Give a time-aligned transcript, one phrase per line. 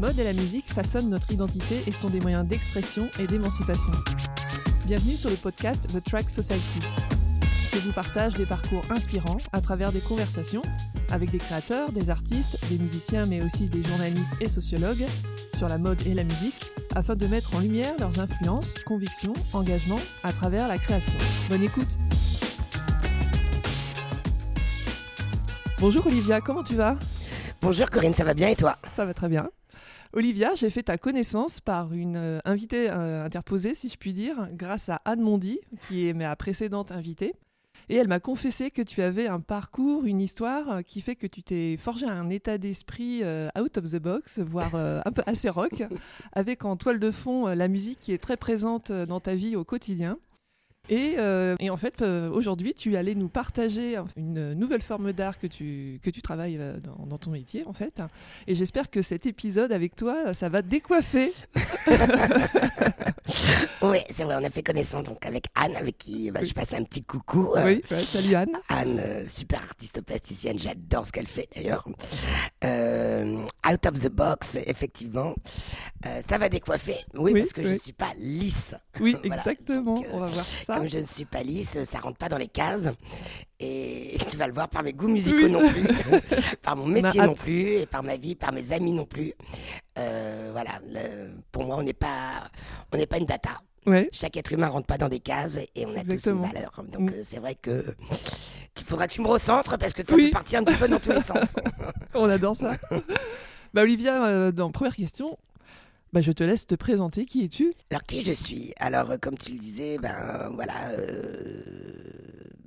[0.00, 3.92] mode et la musique façonnent notre identité et sont des moyens d'expression et d'émancipation.
[4.86, 6.80] Bienvenue sur le podcast The Track Society.
[7.74, 10.62] Je vous partage des parcours inspirants à travers des conversations
[11.10, 15.04] avec des créateurs, des artistes, des musiciens, mais aussi des journalistes et sociologues
[15.54, 20.00] sur la mode et la musique, afin de mettre en lumière leurs influences, convictions, engagements
[20.24, 21.18] à travers la création.
[21.50, 21.98] Bonne écoute
[25.78, 26.98] Bonjour Olivia, comment tu vas?
[27.60, 28.78] Bonjour Corinne, ça va bien et toi?
[28.96, 29.50] Ça va très bien.
[30.12, 34.48] Olivia, j'ai fait ta connaissance par une euh, invitée euh, interposée, si je puis dire,
[34.52, 37.34] grâce à Anne Mondy, qui est ma précédente invitée.
[37.90, 41.26] Et elle m'a confessé que tu avais un parcours, une histoire euh, qui fait que
[41.26, 45.24] tu t'es forgé un état d'esprit euh, out of the box, voire euh, un peu
[45.26, 45.82] assez rock,
[46.32, 49.64] avec en toile de fond la musique qui est très présente dans ta vie au
[49.64, 50.18] quotidien.
[50.90, 51.16] Et,
[51.60, 56.10] et, en fait, aujourd'hui, tu allais nous partager une nouvelle forme d'art que tu, que
[56.10, 58.02] tu travailles dans, dans, ton métier, en fait.
[58.46, 61.32] Et j'espère que cet épisode avec toi, ça va décoiffer.
[63.82, 66.74] oui, c'est vrai, on a fait connaissance donc avec Anne, avec qui bah, je passe
[66.74, 67.54] un petit coucou.
[67.64, 68.58] oui, salut Anne.
[68.68, 71.86] Anne, euh, super artiste plasticienne, j'adore ce qu'elle fait d'ailleurs.
[72.64, 75.34] Euh, out of the box, effectivement.
[76.06, 78.74] Euh, ça va décoiffer, oui, parce que je ne suis pas lisse.
[79.00, 80.76] Oui, exactement, on va voir ça.
[80.76, 82.88] Comme je ne suis pas lisse, ça rentre pas dans les cases.
[83.60, 85.86] Et tu vas le voir par mes goûts musicaux non plus,
[86.62, 89.34] par mon métier non plus, et par ma vie, par mes amis non plus.
[89.96, 90.80] Voilà,
[91.52, 92.50] pour moi, on n'est pas,
[92.92, 93.60] on n'est pas une data.
[94.12, 96.84] Chaque être humain rentre pas dans des cases et on a tous une valeur.
[96.92, 97.22] Donc mm.
[97.22, 97.84] c'est vrai que
[98.80, 100.98] il faudra que tu me recentres parce que ça peut partir un petit peu dans
[100.98, 101.56] tous les sens.
[102.14, 102.72] on adore ça.
[103.74, 105.38] bah Olivia, euh, dans première question,
[106.12, 107.24] bah, je te laisse te présenter.
[107.24, 107.74] Qui es-tu?
[107.90, 108.72] Alors, qui je suis?
[108.78, 111.62] Alors, euh, comme tu le disais, ben voilà, euh,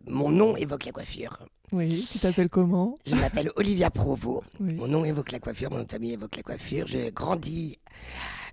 [0.08, 1.40] mon nom évoque la coiffure.
[1.74, 4.44] Oui, tu t'appelles comment Je m'appelle Olivia Provo.
[4.60, 6.86] Mon nom évoque la coiffure, mon famille évoque la coiffure.
[6.86, 7.80] Je grandis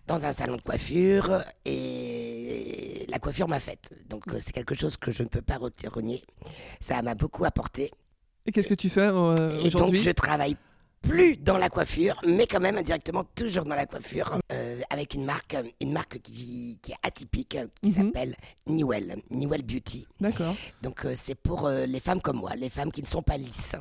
[0.06, 3.90] dans un salon de coiffure et la coiffure m'a faite.
[4.08, 5.58] Donc euh, c'est quelque chose que je ne peux pas
[5.92, 6.22] renier.
[6.80, 7.90] Ça m'a beaucoup apporté.
[8.46, 10.56] Et qu'est-ce que tu fais aujourd'hui Donc je travaille
[11.02, 15.24] plus dans la coiffure, mais quand même indirectement toujours dans la coiffure, euh, avec une
[15.24, 17.92] marque, une marque qui, qui est atypique, qui mhm.
[17.94, 20.06] s'appelle Newell, Newell Beauty.
[20.20, 20.54] D'accord.
[20.82, 23.36] Donc euh, c'est pour euh, les femmes comme moi, les femmes qui ne sont pas
[23.36, 23.76] lisses,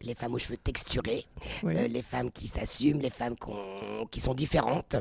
[0.00, 1.26] les femmes aux cheveux texturés,
[1.64, 3.36] les femmes qui s'assument, les femmes
[4.10, 4.96] qui sont différentes,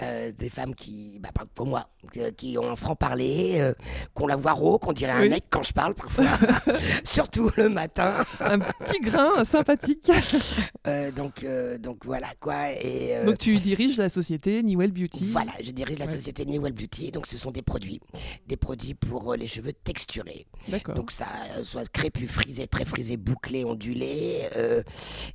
[0.00, 1.88] des femmes qui, bah, comme moi,
[2.36, 3.72] qui ont un franc-parler,
[4.14, 6.26] qu'on la voit rauque, qu'on dirait un mec quand je parle parfois,
[7.04, 8.14] surtout le matin.
[8.40, 10.10] un petit grain sympathique.
[10.86, 12.72] Euh, donc, euh, donc voilà quoi.
[12.72, 15.26] Et, euh, donc tu diriges la société Newell Beauty.
[15.26, 17.10] Voilà, je dirige la société Newell Beauty.
[17.10, 18.00] Donc ce sont des produits,
[18.46, 20.46] des produits pour les cheveux texturés.
[20.68, 20.94] D'accord.
[20.94, 21.26] Donc ça
[21.62, 24.48] soit crépus, frisé, très frisé, bouclé, ondulé,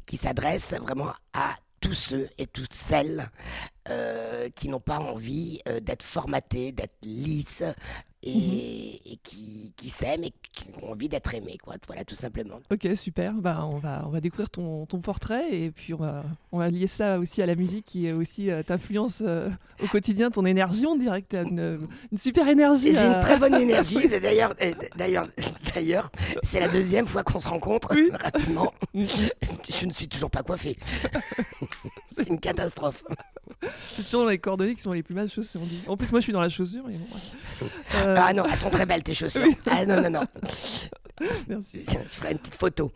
[0.05, 3.29] qui s'adresse vraiment à tous ceux et toutes celles
[4.55, 7.63] qui n'ont pas envie d'être formatés, d'être lisses,
[8.25, 8.33] Mhm.
[8.33, 11.75] et, qui, qui s'aiment et qui ont envie d'être aimés, quoi.
[11.87, 12.59] Voilà, tout simplement.
[12.71, 13.33] Ok, super.
[13.33, 16.69] Bah, on, va, on va découvrir ton, ton portrait et puis on va, on va
[16.69, 19.49] lier ça aussi à la musique qui est aussi euh, t'influence euh,
[19.83, 20.85] au quotidien, ton énergie.
[20.85, 22.93] On dirait que tu as une, une, super énergie.
[22.93, 24.07] J'ai une très bonne énergie.
[24.21, 24.53] d'ailleurs,
[24.95, 25.27] d'ailleurs,
[25.73, 26.11] d'ailleurs,
[26.43, 28.71] c'est la deuxième fois qu'on se rencontre rapidement.
[28.93, 30.77] Je ne suis toujours pas coiffée.
[32.15, 33.03] c'est une catastrophe.
[33.93, 35.81] C'est toujours les coordonnées qui sont les plus mal chaussées, on dit.
[35.87, 36.83] En plus, moi, je suis dans la chaussure.
[36.87, 39.45] Mais bon, euh, Ah non, elles sont très belles, tes chaussures.
[39.69, 40.21] Ah non, non, non.
[41.47, 41.83] Merci.
[41.87, 42.91] Je ferai une petite photo.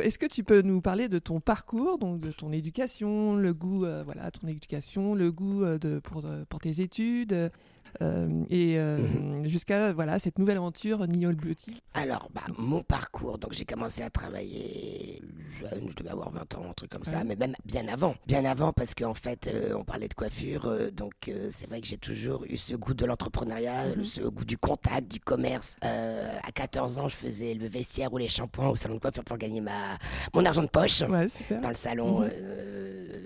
[0.00, 3.84] Est-ce que tu peux nous parler de ton parcours, donc de ton éducation, le goût,
[3.84, 7.50] euh, voilà, ton éducation, le goût euh, de, pour, pour tes études
[8.00, 9.48] et euh, mhm.
[9.48, 11.80] jusqu'à voilà cette nouvelle aventure Niol Beauty.
[11.94, 15.20] Alors, bah, mon parcours, donc j'ai commencé à travailler
[15.58, 18.44] jeune, je devais avoir 20 ans, un truc comme ça, mais même bien avant, bien
[18.44, 22.44] avant parce qu'en fait, euh, on parlait de coiffure, donc c'est vrai que j'ai toujours
[22.48, 24.04] eu ce goût de l'entrepreneuriat, mhm.
[24.04, 25.76] ce goût du contact, du commerce.
[25.82, 29.38] à 14 ans, je faisais le vestiaire ou les shampoings au salon de coiffure pour
[29.38, 29.98] gagner ma
[30.34, 32.30] mon argent de poche dans le salon, mhm.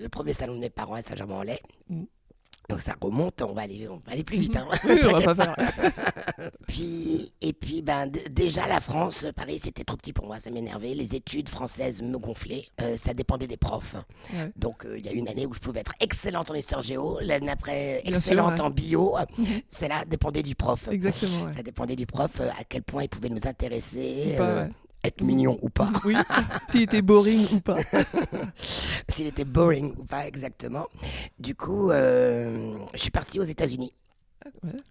[0.01, 1.59] le premier salon de mes parents à Saint-Germain-en-Laye.
[2.69, 4.55] Donc ça remonte, on va aller, on va aller plus vite.
[4.55, 4.67] Hein.
[6.67, 10.93] puis, et puis, ben, déjà la France, Paris, c'était trop petit pour moi, ça m'énervait.
[10.93, 12.65] Les études françaises me gonflaient.
[12.81, 13.95] Euh, ça dépendait des profs.
[14.55, 17.19] Donc euh, il y a une année où je pouvais être excellente en histoire géo,
[17.21, 19.15] l'année après excellente en bio.
[19.37, 19.45] Mhm.
[19.67, 20.87] C'est là dépendait du prof.
[20.89, 21.51] Exactement.
[21.55, 24.37] Ça dépendait du prof euh, à quel point il pouvait nous intéresser
[25.03, 25.89] être mignon ou pas.
[26.05, 26.15] Oui,
[26.69, 27.77] s'il était boring ou pas.
[29.09, 30.87] s'il était boring ou pas, exactement.
[31.39, 33.93] Du coup, euh, je suis parti aux États-Unis,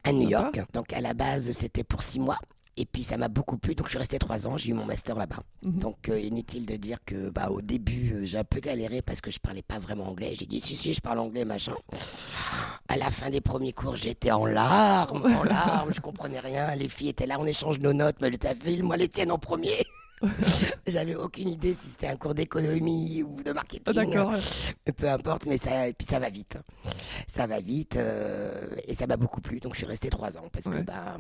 [0.05, 0.61] à New York.
[0.73, 2.39] Donc à la base, c'était pour six mois.
[2.79, 4.87] Et puis ça m'a beaucoup plu, donc je suis resté trois ans, j'ai eu mon
[4.87, 5.43] master là-bas.
[5.63, 5.79] Mhm.
[5.79, 9.21] Donc euh, inutile de dire que bah, au début euh, j'ai un peu galéré parce
[9.21, 10.35] que je parlais pas vraiment anglais.
[10.39, 11.75] J'ai dit si si je parle anglais machin.
[12.89, 16.75] À la fin des premiers cours j'étais en larmes, en larmes, je comprenais rien.
[16.75, 19.39] Les filles étaient là, on échange nos notes, mais ta file, moi les tiennes en
[19.39, 19.77] premier.
[20.87, 23.93] J'avais aucune idée si c'était un cours d'économie ou de marketing.
[23.93, 24.33] D'accord.
[24.87, 26.59] Mais peu importe, mais ça, et puis ça va vite.
[27.27, 29.59] Ça va vite euh, et ça m'a beaucoup plu.
[29.61, 30.79] Donc je suis resté trois ans parce Ouais.
[30.79, 31.19] que bah,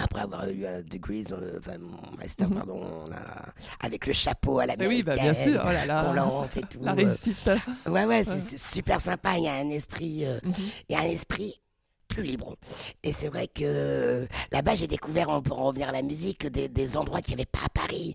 [0.00, 2.56] après avoir eu un degree, euh, enfin mon master, Mhm.
[2.56, 5.60] pardon, on a, avec le chapeau à Eh oui, bah, bien sûr.
[5.64, 6.12] Oh là là.
[6.14, 6.78] lance et tout.
[6.82, 7.50] La euh, réussite.
[7.86, 8.56] Ouais, ouais, c'est Ouais.
[8.58, 9.36] super sympa.
[9.36, 10.54] Il y a un esprit, euh, Mhm.
[10.88, 11.59] il y a un esprit
[12.10, 12.56] plus libre.
[13.02, 16.68] Et c'est vrai que là-bas, j'ai découvert, on peut en revenir à la musique, des,
[16.68, 18.14] des endroits qu'il n'y avait pas à Paris.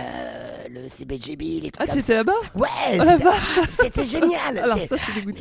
[0.00, 2.32] Euh, le CBGB, les Ah, trucs tu comme étais là-bas?
[2.54, 3.16] Ouais, Oh la
[3.82, 4.62] c'était- génial.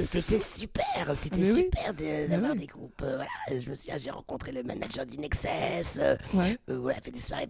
[0.06, 1.54] C'était super, c'était oui.
[1.56, 2.60] super de- d'avoir oui.
[2.60, 3.02] des groupes.
[3.04, 6.58] euh, voilà, je me souviens, j'ai rencontré le manager d'Inexcess, euh, Ouais.
[6.70, 7.48] euh, voilà, fait des soirées,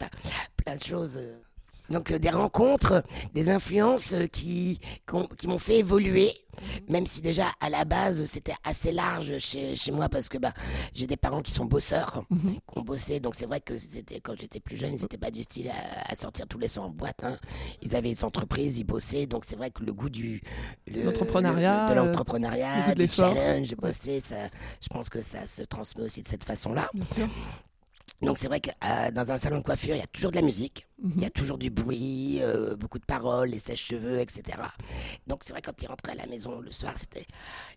[0.64, 1.20] plein de choses.
[1.90, 3.04] Donc euh, des rencontres,
[3.34, 4.80] des influences euh, qui,
[5.38, 6.32] qui m'ont fait évoluer,
[6.90, 10.54] même si déjà à la base c'était assez large chez, chez moi parce que bah,
[10.94, 12.56] j'ai des parents qui sont bosseurs, Mhm.
[12.56, 15.32] qui ont bossé, donc c'est vrai que c'était quand j'étais plus jeune, ils n'étaient pas
[15.32, 17.24] du style à, à sortir tous les soirs en boîte.
[17.24, 17.38] hein.
[17.82, 20.42] Ils avaient des entreprises, ils bossaient, donc c'est vrai que le goût du
[20.88, 24.36] le- L'entrepreneuriat, le- de euh, l'entrepreneuriat, du challenge, bossé, ça,
[24.82, 26.90] je pense que ça se transmet aussi de cette façon-là.
[28.26, 30.36] Donc c'est vrai que euh, dans un salon de coiffure, il y a toujours de
[30.36, 31.22] la musique, il Mhm.
[31.22, 34.58] y a toujours du bruit, euh, beaucoup de paroles, les sèches-cheveux, etc.
[35.28, 37.26] Donc c'est vrai que quand ils rentraient à la maison le soir, c'était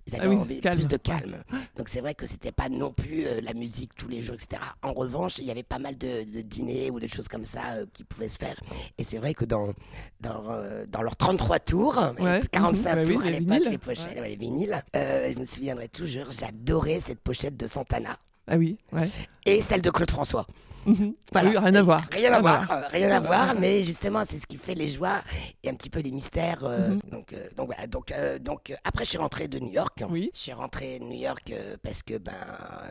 [0.06, 0.78] ils avaient Ah oui, envie- calme.
[0.78, 1.42] plus de calme.
[1.76, 4.62] Donc c'est vrai que c'était pas non plus euh, la musique tous les jours, etc.
[4.82, 7.60] En revanche, il y avait pas mal de, de dîners ou de choses comme ça
[7.92, 8.56] qui pouvaient se faire.
[8.98, 9.74] Et c'est vrai que dans
[10.20, 10.42] dans,
[10.88, 12.40] dans leurs 33 tours, Ouais.
[12.52, 13.02] 45 Mhm.
[13.02, 14.28] Bah oui, tours à les l'époque, les pochettes, Ouais.
[14.30, 18.16] les vinyles, je me souviendrai toujours, j'adorais cette pochette de Santana
[18.48, 19.10] Ah oui, ouais.
[19.46, 20.46] et celle de Claude François.
[20.86, 21.12] Mhm.
[21.32, 21.50] Voilà.
[21.50, 22.00] Oui, rien à voir.
[22.12, 23.60] Rien à Ah, voir, rien à Ouais, voir, ouais.
[23.60, 25.20] mais justement, c'est ce qui fait les joies
[25.62, 26.64] et un petit peu les mystères.
[26.64, 27.00] euh, Mhm.
[27.10, 27.86] Donc, euh, donc voilà.
[27.86, 30.02] Donc, euh, donc après, je suis rentré de New York.
[30.08, 30.30] Oui.
[30.32, 31.52] Je suis rentré de New York
[31.82, 32.32] parce que ben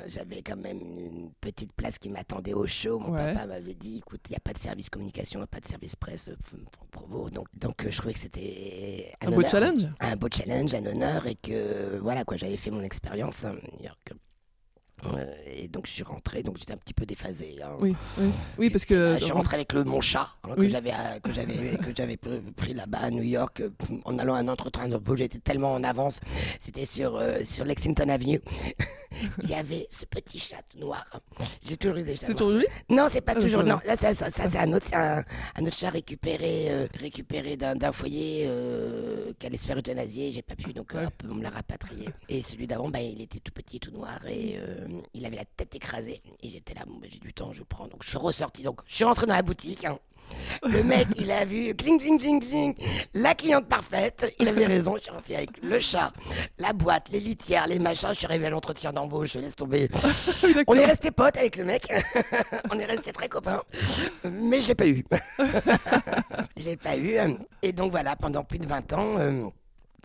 [0.08, 3.00] j'avais quand même une petite place qui m'attendait au show.
[3.00, 3.34] Mon Ouais.
[3.34, 6.30] papa m'avait dit, écoute, il n'y a pas de service communication, pas de service presse,
[6.92, 7.32] Provo.
[7.32, 11.36] Donc, donc je trouvais que c'était Un beau challenge un beau challenge, un honneur et
[11.36, 14.12] que voilà quoi, j'avais fait mon expérience à New York.
[15.06, 17.56] Euh, et donc je suis rentré, donc j'étais un petit peu déphasé.
[17.62, 17.70] hein.
[17.80, 18.30] Oui, oui.
[18.58, 18.96] Oui, parce que.
[18.96, 20.70] Euh, je suis dans- rentré avec le, mon chat hein, que Oui.
[20.72, 23.70] j'avais euh, que j'avais que j'avais pr- pris là-bas à New York euh,
[24.06, 25.00] en allant à un entretien de.
[25.16, 26.20] J'étais tellement en avance.
[26.60, 28.42] C'était sur euh, sur Lexington Avenue.
[29.44, 31.06] Il y avait ce petit chat tout noir.
[31.64, 32.66] J'ai toujours eu des chats C'est toujours lui?
[32.90, 33.64] Non, c'est pas Ah, toujours.
[33.64, 35.22] Non, là, ça, ça, ça, c'est un autre, un,
[35.56, 40.32] un autre chat récupéré, euh, récupéré d'un, foyer euh, qui allait se faire euthanasier.
[40.32, 41.06] J'ai pas pu, donc euh, Ouais.
[41.08, 42.10] hop, on me l'a rapatrié.
[42.30, 45.46] Et celui d'avant, bah, il était tout petit, tout noir, et euh, il avait la
[45.46, 46.22] tête écrasée.
[46.44, 47.88] Et j'étais là, bon, bah, j'ai du temps, je prends.
[47.88, 48.64] Donc je suis ressorti.
[48.64, 49.86] Donc je suis rentré dans la boutique.
[49.86, 49.98] hein.
[50.64, 52.76] Le mec, il a vu, cling, cling, cling, cling,
[53.14, 54.34] la cliente parfaite.
[54.40, 54.96] Il avait raison.
[54.98, 56.12] Je suis rentré avec le chat,
[56.58, 58.10] la boîte, les litières, les machins.
[58.10, 59.34] Je suis arrivé à l'entretien d'embauche.
[59.34, 59.90] Je laisse tomber.
[60.68, 61.88] On est resté potes avec le mec.
[62.72, 63.62] On est resté très copains.
[64.24, 65.06] Mais je l'ai pas eu.
[66.58, 67.18] je l'ai pas eu.
[67.62, 69.44] Et donc voilà, pendant plus de 20 ans, euh,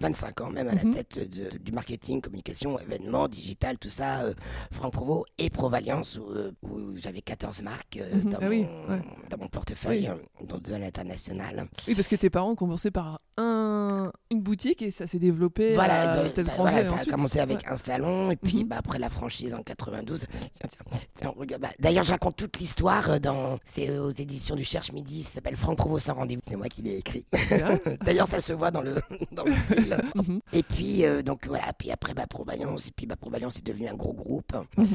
[0.03, 0.95] 25 ans même à la Mhm.
[0.95, 4.35] tête de- du marketing, communication, événements, digital, tout ça, euh,
[4.73, 8.31] Franck Provo et Provalliance, où, euh, où j'avais 14 marques euh, Mhm.
[8.33, 9.03] dans, Ah oui, mon, ouais.
[9.31, 10.11] dans mon portefeuille,
[10.41, 10.75] Oui.
[10.75, 11.67] à l'international.
[11.89, 14.11] Oui, parce que tes parents ont commencé par un...
[14.31, 15.75] une boutique et ça s'est développé.
[15.75, 17.69] Voilà, à ça- voilà, ça a commencé avec Ouais.
[17.69, 18.69] un salon et puis Mhm.
[18.69, 20.27] bah, après la franchise en 92.
[20.31, 24.65] Tiens, tiens, tiens, regarde, bah, D'ailleurs, je raconte toute l'histoire dans c'est aux éditions du
[24.65, 25.23] Cherche Midi.
[25.23, 26.43] Ça s'appelle Franck Provo sans rendez-vous.
[26.47, 27.25] C'est moi qui l'ai écrit.
[28.05, 28.95] D'ailleurs, ça se voit dans le
[29.33, 29.92] dans le style.
[30.15, 30.41] Mhm.
[30.53, 33.89] Et puis euh, donc voilà, puis après bah, Provalliance et puis bah, Provalliance est devenu
[33.89, 34.87] un gros groupe Mhm.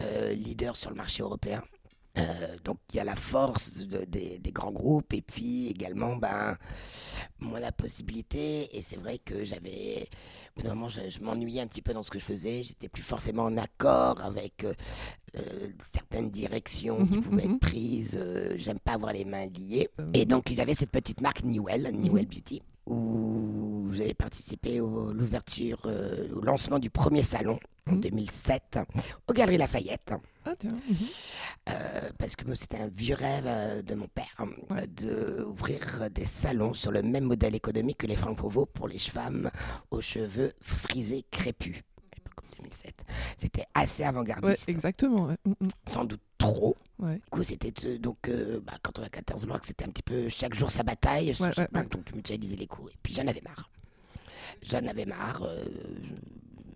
[0.00, 1.62] euh, leader sur le marché européen.
[2.18, 6.14] Euh, donc il y a la force de- des, des grands groupes et puis également
[6.16, 6.58] ben
[7.40, 10.08] moi la possibilité et c'est vrai que j'avais
[10.50, 12.62] au bout d'un moment je, je m'ennuyais un petit peu dans ce que je faisais
[12.64, 14.74] j'étais plus forcément en accord avec euh,
[15.92, 17.54] certaines directions qui Mhm, pouvaient mhm.
[17.54, 21.42] être prises euh, j'aime pas avoir les mains liées et donc j'avais cette petite marque
[21.44, 22.26] Newell Newell.
[22.26, 27.58] Beauty où j'avais participé au l'ouverture euh, au lancement du premier salon
[27.88, 28.00] en Mhm.
[28.00, 28.78] 2007
[29.28, 30.12] aux Galeries Lafayette
[30.44, 30.70] Ah, tiens.
[30.70, 30.96] mhm.
[31.70, 34.34] euh, parce que c'était un vieux rêve euh, de mon père
[34.70, 34.86] Ouais.
[34.86, 39.50] d'ouvrir des salons sur le même modèle économique que les Franck Provo pour les femmes
[39.90, 41.82] aux cheveux frisés crépus.
[42.72, 43.04] À l'époque, en 2007.
[43.36, 45.26] C'était assez Ouais, avant-gardiste, exactement.
[45.26, 45.36] ouais.
[45.46, 45.68] Mhm.
[45.86, 46.76] sans doute trop.
[46.98, 47.14] Ouais.
[47.16, 50.02] Du coup, c'était euh, donc euh, bah, quand on a 14 marques, c'était un petit
[50.02, 51.34] peu chaque jour sa bataille.
[51.34, 52.88] chaque marque, Donc, tu mutualisais les coûts.
[52.88, 53.70] Et puis, j'en avais marre.
[54.62, 55.42] J'en avais marre.
[55.42, 55.64] euh,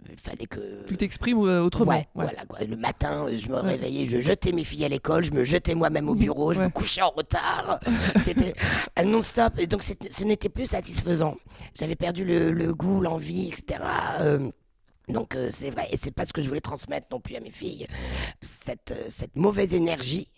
[0.09, 0.85] il fallait que.
[0.87, 1.91] Tu t'exprimes euh, autrement.
[1.93, 2.45] Ouais, voilà.
[2.47, 2.61] Quoi.
[2.65, 6.09] Le matin, je me réveillais, je jetais mes filles à l'école, je me jetais moi-même
[6.09, 7.81] au bureau, je me couchais en retard.
[8.25, 8.55] C'était
[9.05, 9.55] non-stop.
[9.59, 11.37] Et donc, ce n'était plus satisfaisant.
[11.75, 13.81] J'avais perdu le, goût, l'envie, etc.
[14.21, 14.49] Euh,
[15.09, 17.41] donc euh, c'est vrai, et c'est pas ce que je voulais transmettre non plus à
[17.41, 17.87] mes filles,
[18.41, 20.29] cette, cette mauvaise énergie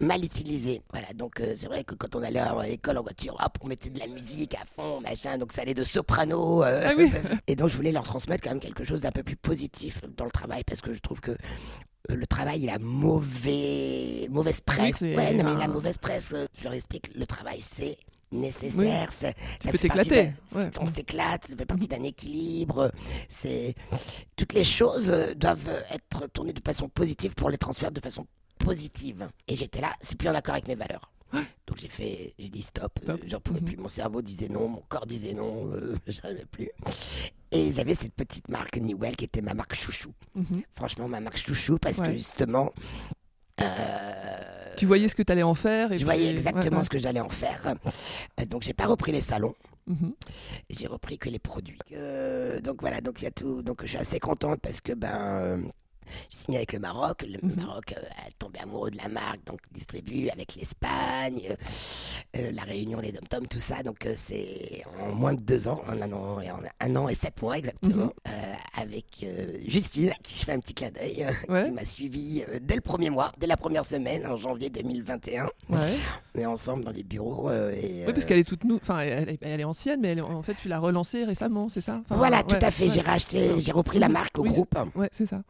[0.00, 0.82] mal utilisé.
[0.92, 3.68] Voilà, donc euh, c'est vrai que quand on allait à l'école en voiture, hop, on
[3.68, 6.62] mettait de la musique à fond, machin, donc ça allait de soprano.
[6.64, 9.36] Euh, ah et donc je voulais leur transmettre quand même quelque chose d'un peu plus
[9.36, 11.36] positif dans le travail, parce que je trouve que euh,
[12.14, 15.00] le travail, il a mauvais, mauvaise presse.
[15.00, 17.96] ouais, non, mais la mauvaise presse, je leur explique, le travail, c'est
[18.32, 19.12] nécessaire.
[19.12, 20.32] Ça, tu peux t'éclater.
[20.80, 22.90] On s'éclate, ça fait partie d'un équilibre.
[23.28, 23.74] C'est
[24.36, 28.26] toutes les choses doivent être tournées de façon positive pour les transférer de façon
[28.58, 29.28] positive.
[29.48, 31.10] Et j'étais là, c'est plus en accord avec mes valeurs.
[31.66, 33.66] Donc j'ai fait, j'ai dit stop, euh, j'en pouvais mhm.
[33.66, 33.76] plus.
[33.76, 36.70] Mon cerveau disait non, mon corps disait non, euh, j'arrivais plus.
[37.50, 40.12] Et j'avais cette petite marque Newell qui était ma marque chouchou.
[40.34, 40.62] Mhm.
[40.74, 42.72] Franchement, ma marque chouchou parce que justement.
[43.60, 44.25] Euh,
[44.76, 47.20] tu voyais ce que tu allais en faire et Je voyais exactement ce que j'allais
[47.20, 47.74] en faire.
[48.48, 49.54] donc j'ai pas repris les salons.
[49.86, 50.14] Mhm.
[50.70, 51.78] J'ai repris que les produits.
[52.62, 53.62] donc voilà, donc il y a tout.
[53.62, 55.62] Donc je suis assez contente parce que ben
[56.30, 57.24] j'ai signé avec le Maroc.
[57.28, 57.56] Le mhm.
[57.56, 61.54] Maroc euh, a tombé amoureux de la marque, donc distribue avec l'Espagne, euh,
[62.36, 63.82] euh, la Réunion, les dom tout ça.
[63.82, 67.14] Donc c'est en moins de deux ans, en un an et, en un an et
[67.14, 68.32] sept mois exactement, mhm.
[68.76, 69.26] avec
[69.66, 71.26] Justine, à qui je fais un petit clin d'œil,
[71.64, 75.44] qui m'a suivi dès le premier mois, dès la première semaine, en janvier 2021.
[75.68, 75.78] Ouais.
[76.34, 77.50] On est ensemble dans les bureaux.
[77.50, 80.78] oui, parce qu'elle est toute nou enfin, elle, est ancienne, mais en fait, tu l'as
[80.78, 82.00] relancée récemment, c'est ça?
[82.10, 82.88] Voilà, tout à fait.
[82.88, 84.76] J'ai racheté, j'ai repris la marque au groupe.
[84.94, 85.42] Ouais, c'est ça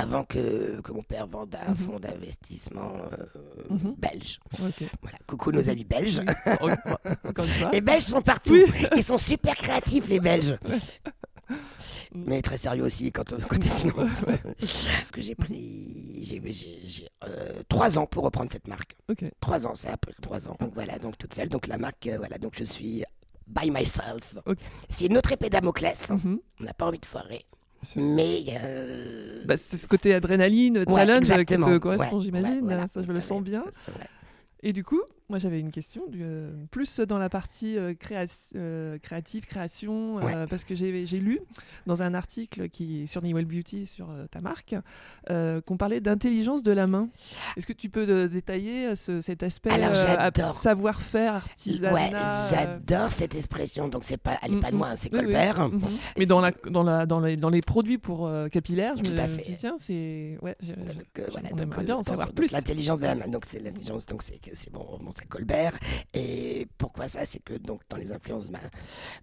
[0.00, 1.76] avant que, que mon père vende un mhm.
[1.76, 3.94] fonds d'investissement euh, mhm.
[3.96, 4.40] belge.
[5.02, 5.18] Voilà.
[5.26, 6.22] Coucou nos amis belges.
[7.72, 8.56] les Belges sont partout.
[8.96, 10.58] Ils sont super créatifs, les Belges.
[12.12, 14.24] Mais très sérieux aussi quand on côté finance.
[15.12, 18.96] que j'ai pris, j'ai euh, trois ans pour reprendre cette marque.
[19.40, 20.56] Trois ans, c'est après trois ans.
[20.60, 21.48] Donc voilà, donc toute seule.
[21.48, 23.04] Donc la marque, euh, voilà, donc je suis
[23.46, 24.34] by myself.
[24.88, 26.10] C'est notre épée Damoclès.
[26.10, 26.40] Mhm.
[26.60, 27.46] On n'a pas envie de foirer.
[27.96, 29.42] Mais euh...
[29.44, 32.86] bah, c'est ce côté adrénaline, challenge qui te correspond, j'imagine.
[32.88, 33.64] ça, je le sens bien.
[34.62, 37.94] Et du coup, moi, j'avais une question, euh, plus dans la partie euh,
[38.56, 40.18] euh, créative, création,
[40.50, 41.40] parce que j'ai lu
[41.86, 44.74] dans un article qui sur Newell Beauty, sur ta marque,
[45.28, 47.08] qu'on parlait d'intelligence de la main.
[47.56, 49.70] Est-ce que tu peux détailler cet aspect
[50.52, 52.10] savoir-faire, artisanat Ouais,
[52.50, 53.88] j'adore cette expression.
[53.88, 55.70] Donc, c'est pas, elle n'est pas de moi, hein, c'est Colbert.
[56.18, 59.56] Mais dans, la, dans, la, dans, les, dans les produits pour capillaires, je me, dis,
[59.58, 60.36] tiens, c'est.
[60.42, 60.56] Ouais,
[61.52, 62.50] on bien en savoir plus.
[62.50, 65.78] L'intelligence de la main, donc c'est l'intelligence, donc c'est bon, Colbert.
[66.14, 67.24] Et pourquoi ça?
[67.26, 68.60] C'est que donc dans les influences, ben,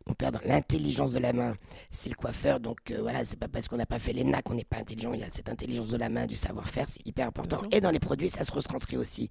[0.06, 1.56] mon père dans l'intelligence de la main,
[1.92, 2.60] c'est le coiffeur.
[2.60, 5.14] Donc euh, voilà, c'est pas parce qu'on n'a pas fait l'ENA qu'on n'est pas intelligent.
[5.14, 7.62] Il y a cette intelligence de la main, du savoir-faire, c'est hyper important.
[7.72, 9.30] Et dans les produits, ça se retranscrit aussi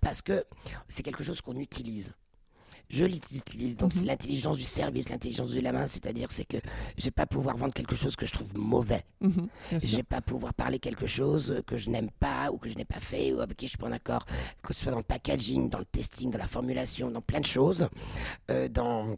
[0.00, 0.44] parce que
[0.88, 2.12] c'est quelque chose qu'on utilise
[2.88, 3.76] je l'utilise.
[3.76, 4.06] Donc, c'est mhm.
[4.06, 5.86] l'intelligence du service, l'intelligence de la main.
[5.86, 6.58] C'est-à-dire, c'est que
[6.96, 9.04] je vais pas pouvoir vendre quelque chose que je trouve mauvais.
[9.20, 12.76] Mhm, je vais pas pouvoir parler quelque chose que je n'aime pas ou que je
[12.76, 14.24] n'ai pas fait ou avec qui je suis pas en accord,
[14.62, 17.46] que ce soit dans le packaging, dans le testing, dans la formulation, dans plein de
[17.46, 17.88] choses.
[18.50, 19.16] Euh, dans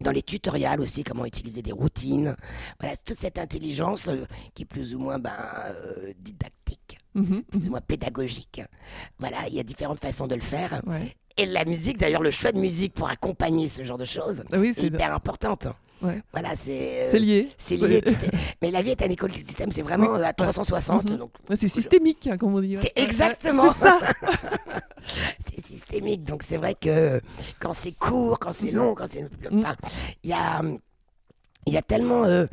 [0.00, 2.36] dans les tutoriels aussi, comment utiliser des routines.
[2.78, 5.32] Voilà, toute cette intelligence euh, qui est plus ou moins ben,
[5.66, 8.62] euh, didactique, mhm, plus ou moins pédagogique.
[9.18, 10.82] Voilà, il y a différentes façons de le faire.
[11.38, 14.72] Et la musique, d'ailleurs, le choix de musique pour accompagner ce genre de choses oui,
[14.74, 15.68] c'est hyper importante.
[16.00, 17.06] Voilà, c'est.
[17.06, 17.48] Euh, c'est lié.
[17.58, 18.02] C'est lié.
[18.62, 21.10] Mais la vie est un écosystème, c'est vraiment euh, à 360.
[21.10, 21.16] Mhm.
[21.16, 22.76] donc, c'est systémique, hein, comme on dit.
[22.80, 23.98] C'est exactement ça.
[25.46, 26.24] c'est systémique.
[26.24, 27.20] Donc c'est vrai que
[27.58, 28.78] quand c'est court, quand c'est mhm.
[28.78, 29.22] long, quand c'est.
[29.50, 29.64] Mhm.
[30.22, 30.62] Il y a
[31.68, 32.24] il y a tellement.
[32.24, 32.46] Euh,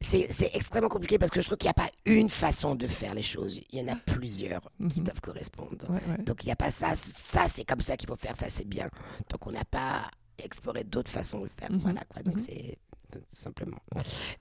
[0.00, 3.14] c'est extrêmement compliqué parce que je trouve qu'il n'y a pas une façon de faire
[3.14, 3.60] les choses.
[3.70, 4.60] Il y en a plusieurs
[4.90, 5.06] qui mhm.
[5.06, 5.86] doivent correspondre.
[6.24, 8.66] Donc il n'y a pas ça, ça c'est comme ça qu'il faut faire, ça c'est
[8.66, 8.88] bien.
[9.30, 10.08] Donc on n'a pas
[10.38, 11.72] exploré d'autres façons de le faire.
[11.72, 11.78] Mhm.
[11.78, 12.22] Voilà quoi.
[12.22, 12.44] Donc mhm.
[12.46, 12.78] c'est
[13.10, 13.78] tout simplement.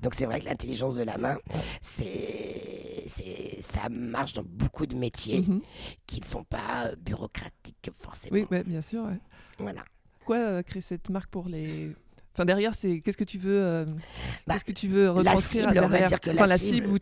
[0.02, 1.38] Donc c'est vrai que l'intelligence de la main,
[1.82, 3.06] c'est,
[3.62, 5.44] ça marche dans beaucoup de métiers
[6.06, 8.46] qui ne sont pas bureaucratiques forcément.
[8.52, 9.08] Oui, bien sûr.
[9.58, 9.84] Voilà.
[10.26, 11.96] Pourquoi euh, créer cette marque pour les
[12.36, 13.86] Enfin, derrière, c'est qu'est-ce que tu veux, euh,
[14.46, 17.00] bah, qu'est-ce que tu veux retranscrire La cible, on va dire que la, cible,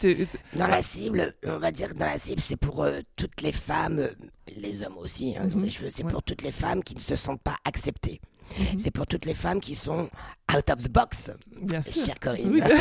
[0.53, 3.51] dans la cible, on va dire que dans la cible, c'est pour euh, toutes les
[3.51, 4.11] femmes, euh,
[4.55, 5.71] les hommes aussi, hein, mhm.
[5.89, 8.21] c'est pour toutes les femmes qui ne se sentent pas acceptées.
[8.57, 8.79] Mhm.
[8.79, 10.09] C'est pour toutes les femmes qui sont
[10.55, 11.31] out of the box,
[11.62, 12.05] Bien sûr.
[12.05, 12.63] chère Corinne.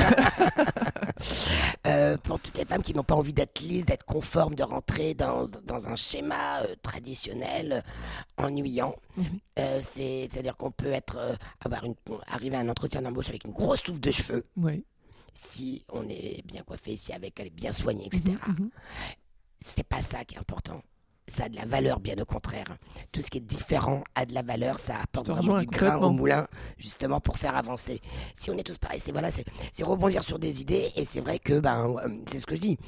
[1.87, 5.15] Euh, pour toutes les femmes qui n'ont pas envie d'être lisses, d'être conformes, de rentrer
[5.15, 7.85] dans, dans un schéma euh, traditionnel
[8.39, 8.97] euh, ennuyant.
[9.17, 9.41] Mhm.
[9.81, 11.95] C'est-à-dire qu'on peut être, avoir une,
[12.27, 14.45] arriver à un entretien d'embauche avec une grosse touffe de cheveux.
[14.57, 14.85] Oui
[15.35, 18.37] si on est bien coiffé, si avec elle est bien soignée, etc.
[18.49, 18.71] Mhm.
[19.61, 20.83] C'est pas ça qui est important.
[21.29, 22.67] Ça a de la valeur, bien au contraire.
[23.13, 25.97] Tout ce qui est différent a de la valeur, ça apporte te vraiment du grain
[25.99, 26.49] au moulin,
[26.79, 28.01] justement pour faire avancer.
[28.35, 31.39] Si on est tous pareils, c'est voilà, c'est rebondir sur des idées, et c'est vrai
[31.39, 32.79] que ben euh, c'est ce que je dis.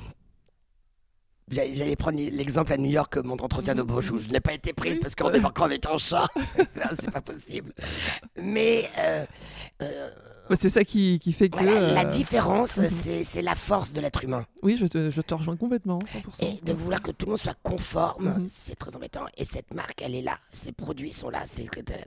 [1.50, 4.98] J'allais prendre l'exemple à New York, mon entretien d'embauche, où je n'ai pas été prise
[4.98, 6.26] parce qu'on est encore avec un chat.
[6.98, 7.72] C'est pas possible.
[8.36, 9.26] Mais euh,
[9.82, 10.10] euh,
[10.50, 11.58] Ouais, c'est ça qui, qui fait que.
[11.58, 12.88] voilà, la euh, différence, mhm.
[12.90, 14.44] c'est la force de l'être humain.
[14.62, 16.44] Oui, je te, je te rejoins complètement, 100%.
[16.44, 18.46] Et de vouloir que tout le monde soit conforme, Mhm.
[18.48, 19.24] c'est très embêtant.
[19.36, 21.40] Et cette marque, elle est là, ses produits sont là.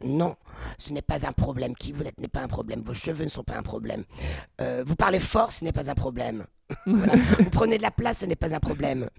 [0.04, 0.36] Non,
[0.78, 1.76] ce n'est pas un problème.
[1.76, 2.82] Qui vous êtes n'est pas un problème.
[2.82, 4.04] Vos cheveux ne sont pas un problème.
[4.62, 6.46] Euh, vous parlez fort, ce n'est pas un problème.
[6.86, 7.14] Voilà.
[7.40, 9.10] vous prenez de la place, ce n'est pas un problème.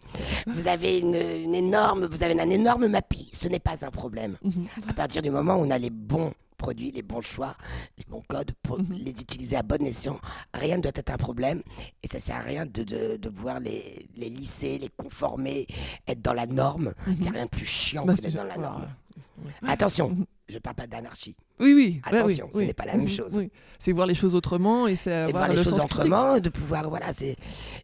[0.47, 4.37] Vous avez une, une énorme, vous avez un énorme mappy, ce n'est pas un problème.
[4.45, 4.67] Mhm.
[4.89, 7.55] À partir du moment où on a les bons produits, les bons choix,
[7.97, 8.95] les bons codes pour Mhm.
[8.99, 10.21] les utiliser à bon escient,
[10.53, 11.63] rien ne doit être un problème.
[12.03, 15.67] Et ça sert à rien de, de, de voir les, les lisser, les conformer,
[16.07, 16.93] être dans la norme.
[17.07, 18.89] Il n'y a rien de plus chiant Bah, que d'être dans la norme.
[19.45, 19.51] Ouais.
[19.69, 20.27] Attention, Mhm.
[20.49, 21.37] je ne parle pas d'anarchie.
[21.61, 22.01] Oui, oui.
[22.11, 22.67] ouais, Attention, oui, ce oui.
[22.67, 23.41] n'est pas la même Mhm, chose.
[23.79, 25.99] C'est voir les choses autrement et c'est avoir voir les le choses sens critique.
[26.07, 27.37] autrement, de pouvoir, voilà, c'est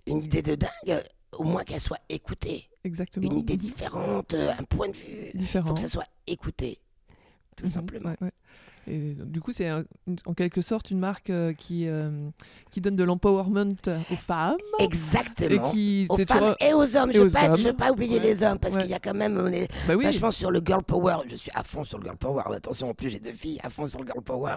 [0.06, 1.02] une idée de dingue,
[1.32, 2.68] au moins qu'elle soit écoutée.
[2.84, 3.26] Exactement.
[3.30, 3.58] Une idée Mhm.
[3.60, 5.30] différente, un point de vue.
[5.32, 5.68] Il différent.
[5.68, 6.78] faut que ça soit écouté,
[7.56, 8.14] tout Mhm, simplement.
[8.20, 8.30] ouais.
[8.86, 12.10] Et du coup, c'est en quelque sorte une marque euh, qui, euh,
[12.70, 13.74] qui donne de l'empowerment
[14.10, 15.70] aux femmes et Exactement.
[15.70, 16.06] qui.
[16.08, 17.10] aux femmes et aux hommes.
[17.10, 18.22] et je ne veux pas, veux oublier Ouais.
[18.24, 18.82] les hommes parce Ouais.
[18.82, 20.04] qu'il y a quand même, on est Bah oui.
[20.04, 21.16] vachement sur le girl power.
[21.28, 22.42] Je suis à fond sur le girl power.
[22.54, 24.56] Attention, en plus j'ai deux filles à fond sur le girl power.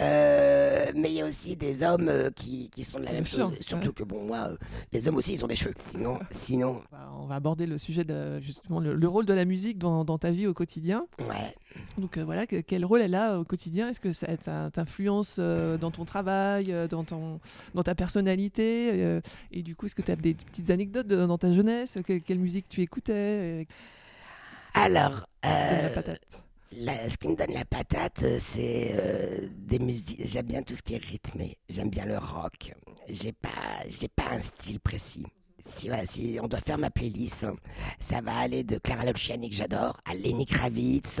[0.00, 3.24] Euh, mais il y a aussi des hommes qui, qui sont de la Bien même
[3.24, 3.58] sûr, chose.
[3.60, 3.92] Surtout ouais.
[3.94, 4.50] que bon, moi,
[4.92, 5.74] les hommes aussi, ils ont des cheveux.
[5.78, 9.44] Sinon, sinon, Bah, On va aborder le sujet de justement le, le rôle de la
[9.44, 11.06] musique dans, dans ta vie au quotidien.
[11.20, 11.54] ouais.
[11.98, 13.88] Donc euh, voilà, que- quel rôle elle a au quotidien?
[13.88, 17.38] Est-ce que ça, ça t'influence euh, dans ton travail, euh, dans, ton,
[17.74, 19.20] dans ta personnalité euh,
[19.52, 21.98] Et du coup, est-ce que tu as des petites anecdotes de- dans ta jeunesse?
[22.04, 23.64] Que- Quelle musique tu écoutais euh,
[24.74, 26.42] Alors, la euh, patate?
[26.76, 30.20] la- ce qui me donne la patate, euh, c'est euh, des musiques.
[30.24, 31.56] J'aime bien tout ce qui est rythmé.
[31.68, 32.72] J'aime bien le rock.
[33.08, 33.48] J'ai pas,
[33.88, 35.24] j'ai pas un style précis.
[35.70, 37.46] Si, voilà, si on doit faire ma playlist,
[38.00, 41.20] ça va aller de Clara Luciani que j'adore à Lenny Kravitz.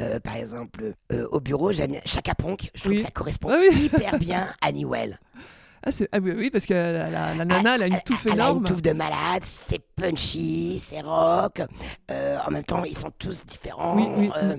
[0.00, 2.70] Euh, par exemple, euh, au bureau, j'aime bien Chaka Ponk.
[2.74, 2.96] Je trouve Oui.
[2.98, 3.84] que ça correspond Ah oui.
[3.84, 5.18] hyper bien à Newell.
[5.86, 8.32] ah, ah oui, oui, parce que la, la- la nana, elle a une touffe Elle
[8.32, 8.58] a énorme.
[8.58, 11.62] une touffe de malade, c'est punchy, c'est rock.
[12.10, 13.96] Euh, en même temps, ils sont tous différents.
[13.96, 14.56] Oui, oui, Euh,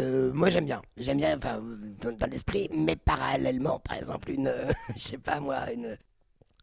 [0.00, 0.80] euh, moi, j'aime bien.
[0.96, 1.60] J'aime bien enfin,
[2.00, 4.50] dans, dans l'esprit, mais parallèlement, par exemple, une.
[4.96, 5.96] je sais pas moi, une.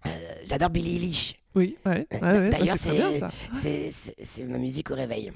[0.05, 0.09] Euh,
[0.45, 1.35] J'adore Billie Eilish.
[1.53, 5.31] Oui, ouais, ouais, ouais, D'ailleurs, c'est ma musique au réveil.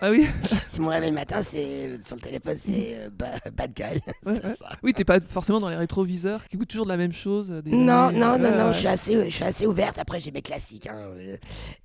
[0.00, 0.26] Ah oui,
[0.70, 3.82] C'est mon réveil le matin, c'est sur le téléphone, c'est euh, ba- Bad Guy.
[4.24, 4.54] Ouais, c'est ouais.
[4.56, 4.70] ça.
[4.82, 7.50] oui, t'es pas forcément dans les rétroviseurs qui écoutent toujours de la même chose.
[7.50, 8.72] euh, des Non, années, non, euh, non, non, ouais.
[8.72, 9.98] je suis assez, je suis assez ouverte.
[9.98, 10.86] Après, j'ai mes classiques.
[10.86, 10.96] hein.
[10.98, 11.36] Euh,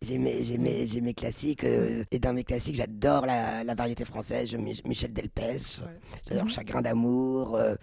[0.01, 1.63] J'ai mes, j'ai mes, j'ai mes classiques.
[1.65, 4.49] euh, et dans mes classiques, j'adore la, la variété française.
[4.49, 5.81] Je- Mich- Michel Delpech.
[6.27, 6.49] J'adore Mhm.
[6.49, 7.55] Chagrin d'amour.
[7.55, 7.75] euh.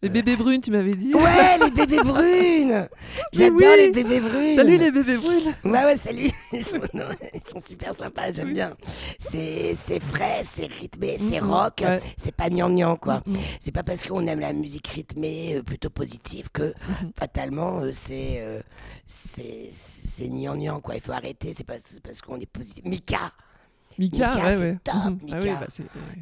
[0.00, 1.12] Les bébés brunes, tu m'avais dit.
[1.12, 2.88] Ouais, les bébés brunes
[3.32, 3.76] J'adore oui.
[3.78, 5.54] les bébés brunes Salut les bébés brunes.
[5.64, 8.72] Ouais, ouais, salut Ils sont, non, ils sont super sympas, j'aime bien.
[9.20, 11.80] C'est c'est frais, c'est rythmé, c'est rock.
[11.80, 12.00] Ouais.
[12.16, 13.20] C'est pas gnangnan, quoi.
[13.58, 16.72] C'est pas parce qu'on aime la musique rythmée, euh, plutôt positive, que
[17.18, 18.60] fatalement euh, c'est euh,
[19.08, 20.94] c'est c'est gnangnan quoi.
[20.94, 21.52] Il faut arrêter.
[21.56, 22.84] C'est pas c'est parce qu'on est positif.
[22.84, 23.32] Mika,
[23.98, 24.78] Mika, Mika, ouais, c'est ouais.
[24.84, 25.18] top, Mhm.
[25.32, 25.54] Ah oui, Mika.
[25.60, 25.66] bah,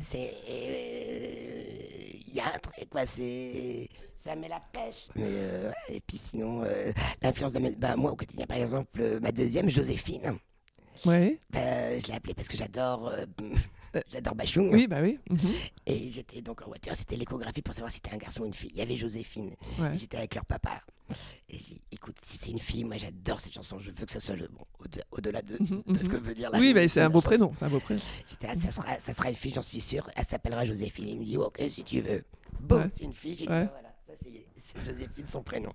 [0.00, 0.35] c'est-
[2.28, 3.04] il y a un truc quoi.
[3.04, 3.90] C'est
[4.24, 5.09] ça met la pêche.
[5.14, 9.00] Mais, euh, et puis sinon euh, l'influence de mes- bah, moi au quotidien par exemple
[9.00, 10.38] euh, ma deuxième Joséphine.
[11.06, 11.38] Ouais.
[11.50, 13.24] bah, je l'ai appelée parce que j'adore euh,
[14.12, 14.70] j'adore Bachung.
[14.72, 15.18] Oui, bah oui.
[15.30, 15.38] Mhm.
[15.86, 18.54] Et j'étais donc en voiture, c'était l'échographie pour savoir si c'était un garçon ou une
[18.54, 18.70] fille.
[18.72, 19.50] Il y avait Joséphine.
[19.78, 19.94] Ouais.
[19.94, 20.80] J'étais avec leur papa.
[21.48, 24.10] Et j'ai dit, écoute, si c'est une fille, moi j'adore cette chanson, je veux que
[24.12, 26.08] ça soit bon, au-de- au-delà de, Mhm, de ce mhm.
[26.08, 28.00] que veut dire la Oui, bah, c'est un beau prénom, c'est un beau prénom.
[28.28, 30.10] J'étais là, ça sera, ça sera une fille, j'en suis sûr.
[30.16, 31.06] Elle s'appellera Joséphine.
[31.08, 32.24] Il me dit, ok, si tu veux.
[32.60, 32.88] Boum, Ouais.
[32.90, 33.36] c'est une fille.
[33.36, 33.66] Dit, Ouais.
[33.66, 33.94] bah, voilà,
[34.56, 35.70] c'est Joséphine, son prénom.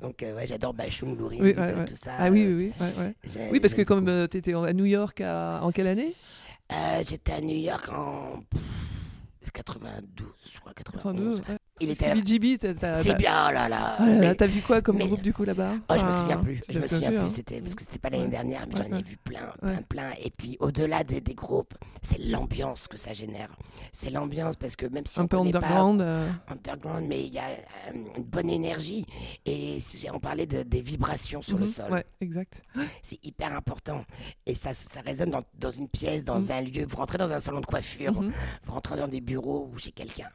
[0.00, 2.12] Donc, euh, ouais, j'adore Bachung, Louride, Oui, ouais, tout ça.
[2.18, 3.38] Ah oui, euh, oui, oui.
[3.52, 4.28] Oui, parce que comme beaucoup.
[4.28, 6.14] tu étais à New York à- en quelle année?
[6.72, 11.38] Euh, J'étais à New York en pff, 92, je crois, 91.
[11.38, 11.55] 92 ouais.
[11.80, 12.06] Il était.
[12.06, 13.96] CBGB, C'est bien, oh là là.
[13.98, 16.04] Ah là là, Mais- T'as vu quoi comme mais- groupe du coup là-bas Oh, je
[16.04, 16.60] me souviens plus.
[16.70, 17.24] Je me souviens vu, plus.
[17.24, 17.28] hein.
[17.28, 19.82] C'était parce que c'était pas l'année dernière, mais Ouais, j'en ai vu plein, plein, Ouais.
[19.88, 20.10] plein.
[20.22, 23.50] Et puis au-delà des, des groupes, c'est l'ambiance que ça génère.
[23.92, 26.00] C'est l'ambiance parce que même si Un on peu underground.
[26.00, 29.04] euh, pas underground, mais il y a euh, une bonne énergie.
[29.44, 32.62] Et si on parlait de, des vibrations sur le mhm, sol, Ouais, exact.
[33.02, 34.02] c'est hyper important.
[34.46, 36.50] Et ça, ça résonne dans, dans une pièce, dans Mhm.
[36.50, 36.86] un lieu.
[36.88, 38.32] Vous rentrez dans un salon de coiffure, Mhm.
[38.64, 40.28] vous rentrez dans des bureaux ou chez quelqu'un.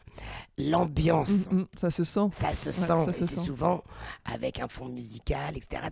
[0.57, 2.27] L'ambiance Mm, mm, ça se sent.
[2.31, 3.83] Ça se sent, se c'est souvent
[4.25, 5.83] avec un fond musical, etc.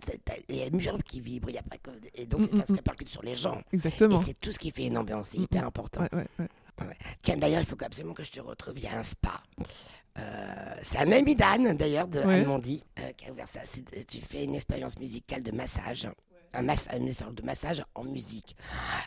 [0.48, 1.90] Il y a le mur qui vibre, y a pas que...
[2.14, 3.60] et donc Mm, ça mm, se répercute sur les gens.
[3.72, 4.20] Exactement.
[4.20, 6.02] Et c'est tout ce qui fait une ambiance, c'est hyper important.
[6.02, 6.96] Ouais, ouais, ouais.
[7.22, 8.74] Tiens, d'ailleurs, il faut absolument que je te retrouve.
[8.78, 9.42] Il y a un spa.
[10.18, 12.20] Euh, c'est un ami d'Anne, d'ailleurs, de.
[12.20, 13.60] Anne Mondy, euh, qui a ouvert ça.
[14.08, 16.08] Tu fais une expérience musicale de massage.
[16.52, 18.56] Un massage, une de massage en musique.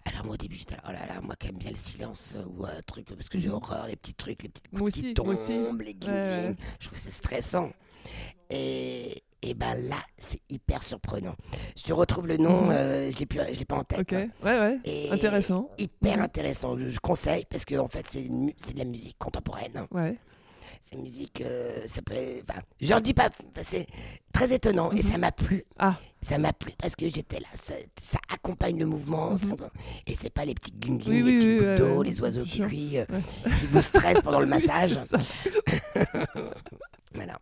[0.05, 2.33] Alors moi au début j'étais là, oh là là, moi qui aime bien le silence
[2.37, 3.55] euh, ou un truc, parce que j'ai Mhm.
[3.55, 5.51] horreur, les petits trucs, les petites Moi qui aussi, tombent, moi aussi.
[5.51, 6.55] les Ouais, ouais.
[6.79, 7.71] Je trouve que c'est stressant.
[8.49, 11.35] Et, et ben là, c'est hyper surprenant.
[11.75, 12.71] Je te retrouve le nom, Mhm.
[12.71, 13.99] euh, je je l'ai pas en tête.
[13.99, 14.79] Ok, ouais, ouais.
[14.85, 15.69] Et Intéressant.
[15.77, 16.23] Hyper Mhm.
[16.23, 16.77] intéressant.
[16.77, 19.85] Je, je conseille parce que en fait c'est de la musique contemporaine.
[19.91, 20.17] Ouais.
[20.83, 22.13] C'est musique, euh, ça peut.
[22.47, 23.29] Enfin, j'en dis pas.
[23.63, 23.87] C'est
[24.33, 25.01] très étonnant et Mhm.
[25.03, 25.63] ça m'a plu.
[25.79, 25.95] Ah.
[26.21, 27.47] Ça m'a plu parce que j'étais là.
[27.55, 29.31] Ça, ça accompagne le mouvement.
[29.31, 29.37] Mhm.
[29.37, 29.47] ça-
[30.07, 32.07] et c'est pas les petits gling Oui, les oui, petites oui, gouttes ouais, d'eau, ouais,
[32.07, 32.67] les oiseaux qui sûr.
[32.67, 33.21] cuient, euh, Ouais.
[33.59, 34.97] qui vous stressent pendant le massage.
[37.13, 37.39] Voilà.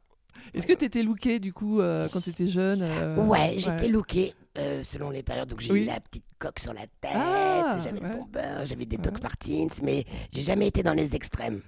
[0.54, 3.88] Est-ce que tu étais looké du coup euh, quand tu étais jeune euh, Ouais, j'étais
[3.88, 5.48] looké euh, selon les périodes.
[5.50, 5.82] Donc j'ai Oui.
[5.84, 8.10] eu la petite coque sur la tête, Ah, j'avais ouais.
[8.10, 9.02] le bomber, j'avais des Ouais.
[9.02, 11.62] Doc Martens, mais j'ai jamais été dans les extrêmes.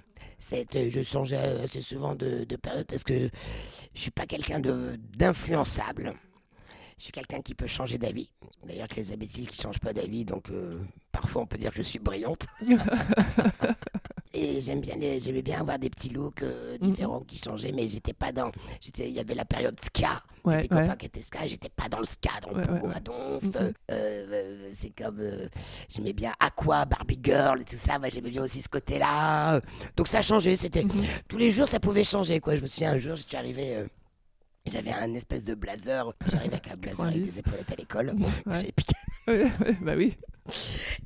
[0.46, 3.30] C'est, je changeais assez souvent de, de période parce que
[3.94, 6.12] je suis pas quelqu'un d'influençable.
[6.98, 8.30] Je suis quelqu'un qui peut changer d'avis.
[8.62, 10.78] D'ailleurs, que les imbéciles qui changent pas d'avis, donc euh,
[11.12, 12.46] parfois on peut dire que je suis brillante.
[14.36, 16.90] Et j'aime bien, j'aimais bien avoir des petits looks euh, Mhm.
[16.90, 18.50] différents qui changeaient, mais j'étais pas dans.
[18.80, 20.22] J'étais, il y avait la période ska.
[20.44, 20.82] Ouais, des ouais.
[20.82, 22.56] copains qui étaient ska, j'étais pas dans le ska, dans le
[22.88, 23.42] Ouais, donf.
[23.44, 23.52] Mhm.
[23.56, 25.22] euh, euh, c'est comme.
[25.88, 27.98] j'aimais bien Aqua, Barbie Girl et tout ça.
[28.00, 29.60] Moi, j'aimais bien aussi ce côté-là.
[29.96, 30.56] Donc ça changeait.
[30.56, 31.04] C'était Mhm.
[31.28, 32.40] tous les jours, ça pouvait changer.
[32.40, 32.56] Quoi.
[32.56, 33.84] Je me souviens un jour, je suis arrivé.
[34.66, 36.12] j'avais un espèce de blazer.
[36.26, 37.32] J'arrivais avec un blazer avec 90.
[37.34, 38.14] des épaulettes à l'école.
[38.46, 38.54] Ouais.
[38.54, 38.94] J'avais piqué.
[39.28, 40.16] Ouais, ouais, bah oui.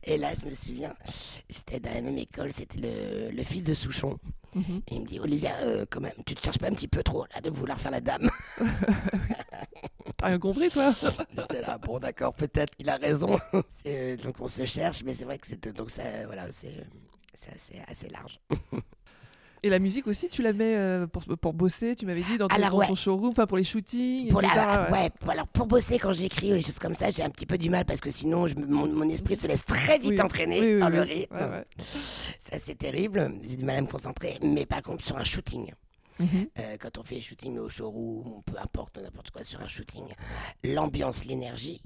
[0.05, 0.95] Et là, je me souviens,
[1.49, 2.53] j'étais dans la même école.
[2.53, 4.19] C'était le, le fils de Souchon.
[4.55, 4.83] Mhm.
[4.89, 7.03] Et il me dit Olivia, euh, quand même, tu te cherches pas un petit peu
[7.03, 8.29] trop là de vouloir faire la dame
[10.17, 10.93] T'as rien compris toi
[11.37, 13.39] J'étais là, bon d'accord, peut-être qu'il a raison.
[13.85, 16.87] C'est, euh, donc on se cherche, mais c'est vrai que c'est donc ça, voilà, c'est,
[17.35, 18.41] c'est assez, assez large.
[19.63, 22.49] Et la musique aussi, tu la mets euh, pour, pour bosser, tu m'avais dit, dans
[22.49, 22.87] ton, Alors, dans ouais.
[22.87, 25.11] ton showroom, enfin pour les shootings, Pour, la- ouais.
[25.29, 27.69] alors pour bosser quand j'écris ou les choses comme ça, j'ai un petit peu du
[27.71, 30.21] mal parce que sinon je, mon, mon esprit se laisse très vite Oui.
[30.21, 31.35] entraîner Oui, oui, par le rythme.
[31.35, 31.65] Ouais.
[32.39, 34.39] Ça c'est terrible, j'ai du mal à me concentrer.
[34.43, 35.73] Mais par contre sur un shooting,
[36.21, 36.49] Mhm.
[36.59, 40.05] euh, quand on fait des shootings au showroom, peu importe, n'importe quoi sur un shooting,
[40.65, 41.81] l'ambiance, l'énergie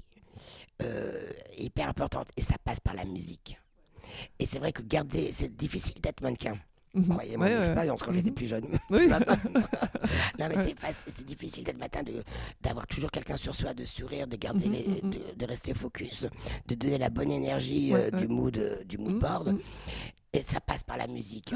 [0.81, 3.59] euh, est hyper importante et ça passe par la musique.
[4.39, 6.57] Et c'est vrai que garder, c'est difficile d'être mannequin.
[6.95, 7.07] Mhm.
[7.09, 7.59] Croyez mon Ouais, ouais.
[7.59, 8.35] expérience quand j'étais Mhm.
[8.35, 8.65] plus jeune.
[8.91, 9.07] Oui.
[10.39, 10.55] non mais
[11.07, 12.23] c'est difficile d'être matin, de-
[12.61, 15.09] d'avoir toujours quelqu'un sur soi, de sourire, de garder Mhm, les, mhm.
[15.09, 16.27] de, de rester focus,
[16.67, 19.47] de donner la bonne énergie Ouais, euh, du mood, euh, du mood Mhm, board.
[19.53, 19.59] mhm.
[20.33, 21.53] Et ça passe par la musique.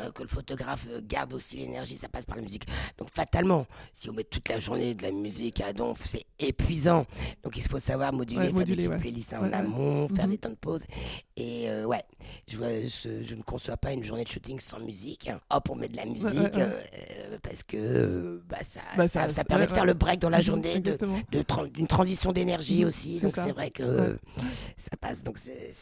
[0.00, 2.66] Euh, que le photographe euh, garde aussi l'énergie, ça passe par la musique.
[2.98, 7.04] Donc fatalement, si on met toute la journée de la musique à donf, c'est épuisant.
[7.42, 8.98] Donc il faut savoir moduler, Ouais, faire moduler, des petites ouais.
[8.98, 10.30] playlists en Ouais, amont, faire Mhm.
[10.30, 10.84] des temps de pause.
[11.36, 12.04] Et euh, ouais,
[12.46, 15.30] je, vois- je, je ne conçois pas une journée de shooting sans musique.
[15.50, 19.44] Hop, on met de la musique euh, parce que bah, ça, Bah, ça, ça- ça
[19.44, 21.20] permet de faire le break dans la Mhm, journée, de, Exactement.
[21.32, 23.20] de transition d'énergie Mhm, aussi.
[23.20, 24.16] Donc c'est vrai que
[24.76, 25.22] ça passe.
[25.22, 25.72] Donc c'est-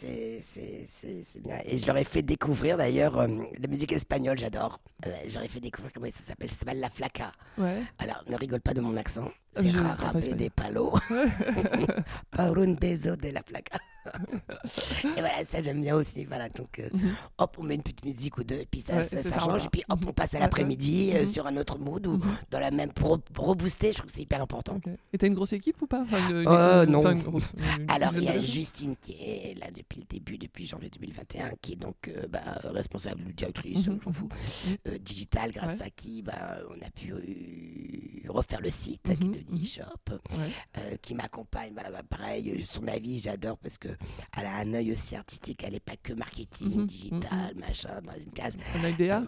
[1.45, 1.59] bien.
[1.67, 4.06] Et je leur ai fait découvrir d'ailleurs la musique espagnole,
[4.37, 4.81] j'adore.
[5.07, 6.49] Euh, J'aurais fait découvrir comment ça s'appelle.
[6.49, 7.33] Ça s'appelle La Flaca.
[7.59, 7.83] Ouais.
[7.99, 9.31] Alors ne rigole pas de mon accent.
[9.57, 10.39] C'est je- ra- pas rapé espagnol.
[10.39, 10.93] des palos.
[12.31, 13.79] Par un beso de la Flaca.
[15.05, 16.25] et voilà, ça j'aime bien aussi.
[16.27, 17.11] Voilà, donc euh, Mhm.
[17.39, 19.31] hop, on met une petite musique ou deux, et puis ça, Ouais, ça, c'est ça
[19.31, 19.49] ça, change.
[19.49, 19.65] voilà.
[19.65, 20.09] Et puis hop, Mhm.
[20.11, 21.27] on passe à l'après-midi euh, Mhm.
[21.27, 22.21] sur un autre mood ou
[22.53, 23.89] dans la même pour, rebooster.
[23.89, 24.79] Je trouve que c'est hyper important.
[25.13, 26.03] Et t'as une grosse équipe ou pas?
[26.03, 27.11] Enfin, une- Euh, une- non.
[27.11, 27.53] une grosse-
[27.89, 31.73] Alors, il y a Justine qui est là depuis le début, depuis janvier 2021, qui
[31.73, 33.99] est donc bah, responsable ou directrice, mhm.
[34.87, 35.87] euh, digital, grâce Ouais.
[35.87, 37.13] à qui bah, on a pu
[38.29, 40.39] refaire le site qui est mhm.
[40.39, 40.49] Ouais.
[40.79, 41.73] euh, qui m'accompagne.
[41.73, 43.89] Voilà, bah, pareil, euh, son avis, j'adore parce que
[44.37, 48.15] elle a un œil aussi artistique, elle n'est pas que marketing, Mhm, digital, machin, dans
[48.15, 48.57] une case.
[48.75, 49.23] Un IDA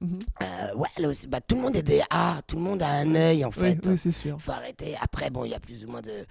[0.00, 0.18] Mhm.
[0.44, 3.44] Euh, ouais, aussi, bah, tout le monde est DA, tout le monde a un œil
[3.44, 3.84] en Oui, fait.
[3.84, 4.40] oui, c'est sûr.
[4.40, 4.94] faut arrêter.
[5.00, 6.24] Après, bon, il y a plus ou moins de,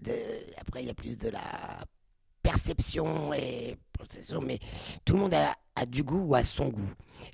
[0.00, 0.12] de
[0.60, 1.84] après, il y a plus de la
[2.42, 3.76] perception et
[4.42, 4.58] mais
[5.04, 6.90] tout le monde a, a du goût ou a son goût.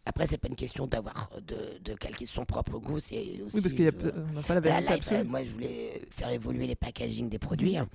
[0.06, 3.56] Après, c'est pas une question d'avoir de, de calquer son propre goût, c'est aussi.
[3.56, 5.24] Oui, parce qu'il y a, euh, on n'a pas la vérité absolue.
[5.24, 7.88] moi, je voulais faire évoluer les packaging des produits, hein,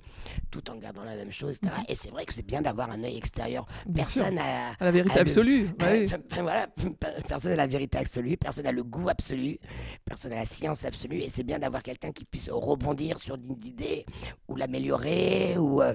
[0.50, 1.72] tout en gardant la même chose, etc.
[1.78, 1.84] Mhm.
[1.88, 3.66] Et c'est vrai que c'est bien d'avoir un œil extérieur.
[3.86, 4.04] Bien.
[4.04, 5.68] Personne n'a À la vérité a le- absolue.
[5.78, 6.04] bah oui.
[6.06, 6.66] Enfin, voilà,
[7.28, 9.58] personne n'a la vérité absolue, personne n'a le goût absolu,
[10.04, 13.52] personne n'a la science absolue, et c'est bien d'avoir quelqu'un qui puisse rebondir sur une
[13.64, 14.04] idée,
[14.48, 15.94] ou l'améliorer, ou, euh,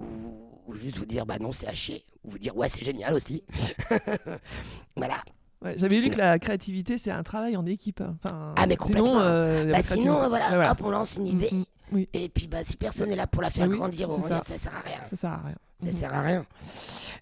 [0.00, 2.84] ou, ou juste vous dire bah non, c'est à chier, ou vous dire ouais, c'est
[2.84, 3.42] génial aussi.
[4.96, 5.16] voilà.
[5.60, 8.00] Ouais, J'avais lu que la créativité, c'est un travail en équipe.
[8.00, 8.16] hein.
[8.22, 9.08] Enfin, Ah, mais complètement.
[9.08, 10.28] Sinon, euh, Bah, sinon, créativité.
[10.28, 11.48] voilà, hop, on lance une idée.
[11.50, 13.76] Mm, mm, oui, Et puis, bah, si personne n'est là pour la faire Ah oui,
[13.76, 14.40] grandir ça.
[14.44, 14.98] ça sert à rien.
[15.10, 15.56] ça sert à rien.
[15.80, 15.92] Ça Mhm.
[15.92, 16.46] sert à rien.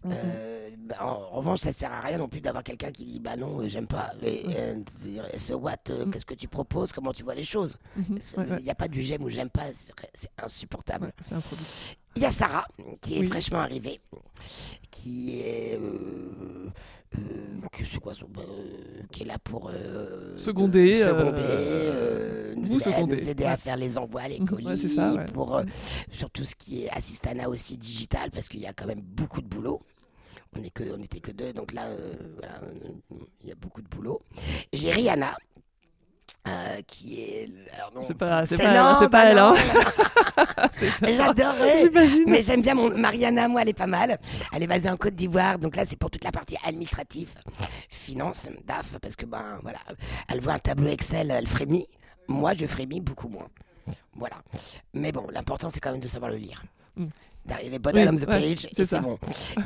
[0.04, 0.12] Mhm.
[0.14, 3.36] Euh, bah, en revanche, ça sert à rien non plus d'avoir quelqu'un qui dit bah
[3.36, 4.12] non, euh, j'aime pas.
[4.22, 4.74] Euh,
[5.38, 6.10] so what, Mm.
[6.10, 7.78] qu'est-ce que tu proposes, comment tu vois les choses?
[7.96, 8.04] Mhm.
[8.18, 8.62] Il Ouais, ouais.
[8.62, 9.64] n'y a pas du j'aime ou j'aime pas,
[10.14, 11.06] c'est insupportable.
[11.06, 11.38] Ouais.
[12.16, 12.66] Il y a Sarah
[13.00, 13.26] qui est Oui.
[13.28, 14.00] fraîchement arrivée,
[14.90, 15.78] qui est.
[15.80, 16.68] euh,
[17.18, 17.20] euh,
[17.72, 18.26] que- quoi son.
[18.38, 19.70] euh, qui est là pour.
[19.72, 24.38] euh, Seconder, seconder, nous, vous aider, à- seconder, nous aider à faire les envois, les
[24.38, 25.24] colis, ouais, ça, ouais.
[25.26, 25.60] pour,
[26.10, 29.40] sur tout ce qui est assistana aussi digital, parce qu'il y a quand même beaucoup
[29.42, 29.80] de boulot.
[30.58, 33.56] On est que, on était que deux, donc là, euh, voilà, euh, il y a
[33.56, 34.22] beaucoup de boulot.
[34.72, 35.36] J'ai Rihanna.
[36.48, 39.36] Euh, qui est alors non, C'est pas- c'est c'est pas- non, c'est pas bah elle,
[39.36, 40.68] non, hein.
[41.16, 41.78] J'adorais.
[41.82, 42.24] J'imagine.
[42.26, 44.18] Mais j'aime bien mon Mariana, moi, elle est pas mal.
[44.52, 47.30] Elle est basée en Côte d'Ivoire, donc là, c'est pour toute la partie administrative,
[47.88, 49.78] finance, DAF, parce que ben voilà,
[50.28, 51.86] elle voit un tableau Excel, elle frémit.
[52.28, 53.48] Moi, je frémis beaucoup moins.
[54.14, 54.36] Voilà.
[54.94, 56.62] Mais bon, l'important, c'est quand même de savoir le lire.
[56.96, 57.06] Mm.
[57.44, 58.96] D'arriver bottom of the ouais, page, c'est et ça.
[58.96, 59.18] c'est bon.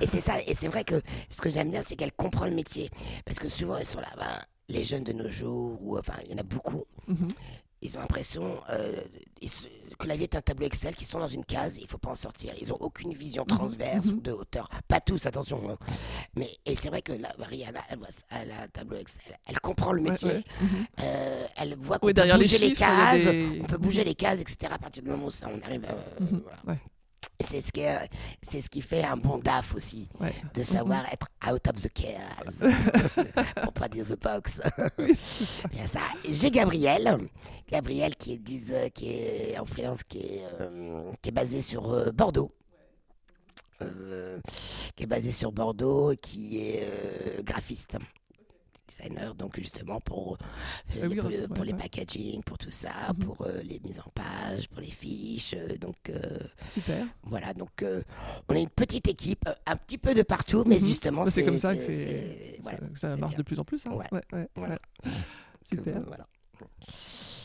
[0.03, 2.51] Et c'est ça, et c'est vrai que ce que j'aime bien, c'est qu'elle comprend le
[2.51, 2.91] métier.
[3.25, 4.27] Parce que souvent, elles sont là, ben,
[4.71, 7.29] les jeunes de nos jours, ou enfin, il y en a beaucoup, Mhm.
[7.83, 9.01] ils ont l'impression euh,
[9.99, 12.11] que la vie est un tableau Excel, qu'ils sont dans une case, il faut pas
[12.11, 12.55] en sortir.
[12.61, 14.15] Ils ont aucune vision transverse mhm.
[14.17, 14.69] ou de hauteur.
[14.89, 15.61] Pas tous, attention.
[15.71, 15.77] hein.
[16.37, 19.37] Mais et c'est vrai que là, Rihanna, elle, voit, elle a un tableau Excel.
[19.47, 20.45] Elle comprend le Ouais, métier.
[20.61, 20.69] Mhm.
[21.03, 23.25] Euh, elle voit qu'on peut bouger les, chiffres, cases.
[23.25, 24.73] des- On peut bouger les cases, etc.
[24.75, 25.85] À partir du moment où ça, on arrive.
[25.87, 26.43] à- Mhm.
[26.65, 26.79] voilà.
[27.43, 28.09] C'est ce qui, est-
[28.43, 30.35] c'est ce qui fait un bon DAF aussi, Ouais.
[30.55, 32.61] de savoir être out of the case,
[33.63, 34.61] pour pas dire the box.
[35.87, 36.01] Ça.
[36.29, 37.19] J'ai Gabriel,
[37.71, 41.63] Gabriel qui est, dix- euh, qui est en freelance, qui est, euh, qui est basé
[41.63, 42.53] sur euh, Bordeaux.
[43.83, 44.39] Euh,
[44.95, 47.97] qui est basé sur Bordeaux, qui est graphiste,
[49.01, 51.17] designer, donc justement pour, euh, Ah oui,
[51.55, 53.25] pour, les packaging, pour tout ça, Mhm.
[53.25, 55.55] pour euh, les mises en page, pour les fiches.
[55.57, 55.97] euh, donc
[56.71, 57.07] Super.
[57.25, 57.85] voilà, donc
[58.49, 60.87] on est une petite équipe, un petit peu de partout, mais Mhm.
[60.87, 63.39] justement C'est comme ça que voilà, ça- marche bien.
[63.39, 63.85] de plus en plus.
[63.87, 63.91] hein.
[63.93, 64.07] Ouais.
[64.33, 64.79] Ouais, Voilà.
[65.65, 66.01] Super.
[66.07, 66.27] Voilà.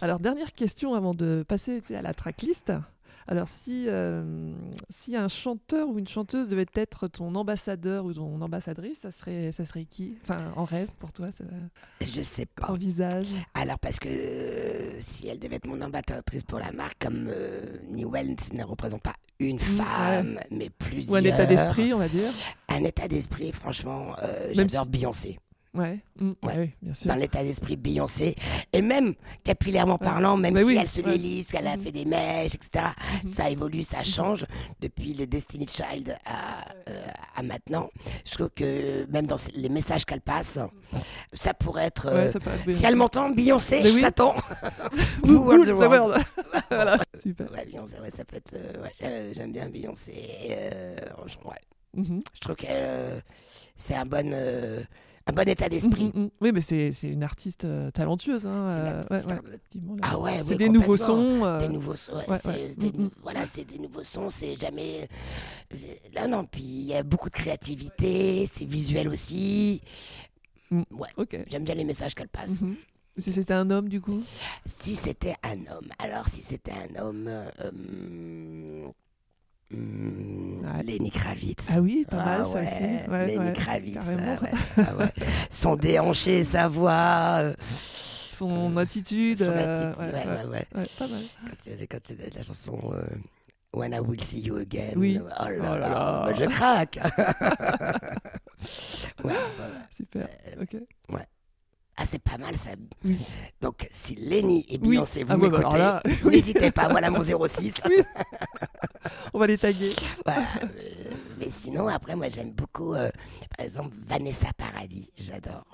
[0.02, 2.72] Alors, dernière question avant de passer à la tracklist.
[3.28, 4.54] Alors, si, euh,
[4.92, 9.52] si un chanteur ou une chanteuse devait être ton ambassadeur ou ton ambassadrice, ça serait,
[9.52, 10.16] ça serait qui?
[10.24, 11.44] Enfin, en rêve pour toi, ça
[12.02, 12.68] Je sais pas.
[12.72, 17.28] envisage Alors parce que euh, si elle devait être mon ambassadrice pour la marque, comme
[17.30, 21.16] euh, Newell ne représente pas une femme, mais plusieurs.
[21.16, 22.32] Ou un état d'esprit, on va dire
[22.70, 25.40] Un état d'esprit, franchement, euh, j'adore si- Beyoncé.
[25.76, 26.00] Ouais.
[26.22, 26.54] Mm, Ouais.
[26.58, 27.08] oui, bien sûr.
[27.08, 28.36] Dans l'état d'esprit Beyoncé,
[28.72, 31.84] et même capillairement parlant, même si oui, elle se lélise, qu'elle a Mhm.
[31.84, 32.86] fait des mèches, etc.,
[33.24, 33.30] Mhm.
[33.30, 34.46] ça évolue, ça change
[34.80, 37.90] depuis les Destiny Child à, euh, à maintenant.
[38.26, 40.58] Je trouve que même dans les messages qu'elle passe,
[41.34, 42.08] ça pourrait être.
[42.08, 44.02] euh, Ouais, ça peut être si elle m'entend, Beyoncé, Mais je oui.
[44.02, 44.36] t'attends.
[45.24, 45.68] World?
[45.70, 46.24] world?
[46.70, 47.52] Voilà, super.
[47.52, 48.56] Ouais, Beyoncé, ouais, ça peut être.
[49.04, 50.14] euh, J'aime bien Beyoncé.
[51.94, 52.22] Mhm.
[52.34, 52.66] Je trouve que
[53.78, 54.34] c'est un bon,
[55.28, 56.12] un bon état d'esprit.
[56.14, 56.30] Mhm, mhm.
[56.42, 58.46] Oui, mais c'est c'est une artiste euh, talentueuse.
[58.46, 59.40] Hein, C'est euh, ouais, ouais.
[60.04, 61.44] Ah ouais, c'est oui, des nouveaux sons.
[61.44, 63.10] euh, Des nouveaux sons, c'est des Mm, nou- mm.
[63.24, 65.08] voilà, c'est des nouveaux sons, c'est jamais.
[66.14, 69.82] Là, non, puis il y a beaucoup de créativité, c'est visuel aussi.
[70.70, 70.84] Mm.
[70.92, 71.38] Ouais, Ok.
[71.48, 72.62] j'aime bien les messages qu'elle passe.
[72.62, 72.76] Mhm.
[73.18, 74.22] Si c'était un homme, du coup?
[74.66, 77.30] Si c'était un homme, alors si c'était un homme.
[79.74, 80.84] Euh, Ouais.
[80.84, 81.70] Lenny Kravitz.
[81.74, 83.10] Ah oui, pas Ah mal ça ouais, aussi.
[83.12, 83.98] Ouais, Lenny ouais, Kravitz.
[84.08, 85.14] ah ouais, ah ouais.
[85.50, 87.38] Son déhanché, sa voix.
[87.42, 87.54] euh,
[88.32, 89.40] Son attitude.
[89.40, 90.68] son euh, attitude, ouais, ouais, ouais, ouais, ouais.
[90.82, 91.22] ouais, pas mal.
[91.90, 93.04] Quand quand la chanson euh,
[93.74, 94.94] When I Will See You Again.
[94.96, 95.20] Oui.
[95.22, 97.00] Oh là Oh là, là bah, je craque.
[99.24, 99.86] Ouais, ouais, ouais.
[99.96, 100.28] Super.
[100.48, 100.76] Euh, Ok.
[101.98, 102.72] Ah, c'est pas mal ça.
[103.06, 103.18] Oui.
[103.62, 104.90] Donc, si Lenny et Oui.
[104.98, 107.74] Beyoncé, vous Ah ouais, bah m'écoutez, là, n'hésitez pas, voilà mon 06.
[109.36, 109.94] On va les taguer.
[110.24, 113.10] Voilà, euh, mais sinon, après, moi, j'aime beaucoup, euh,
[113.58, 115.10] par exemple, Vanessa Paradis.
[115.18, 115.66] J'adore.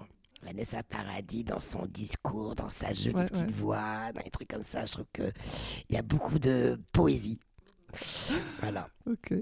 [0.42, 3.54] Vanessa Paradis, dans son discours, dans sa jolie Ouais, petite ouais.
[3.54, 5.32] voix, dans les trucs comme ça, je trouve qu'il
[5.92, 7.40] y a beaucoup de poésie.
[8.62, 8.90] Voilà.
[9.06, 9.36] Ok.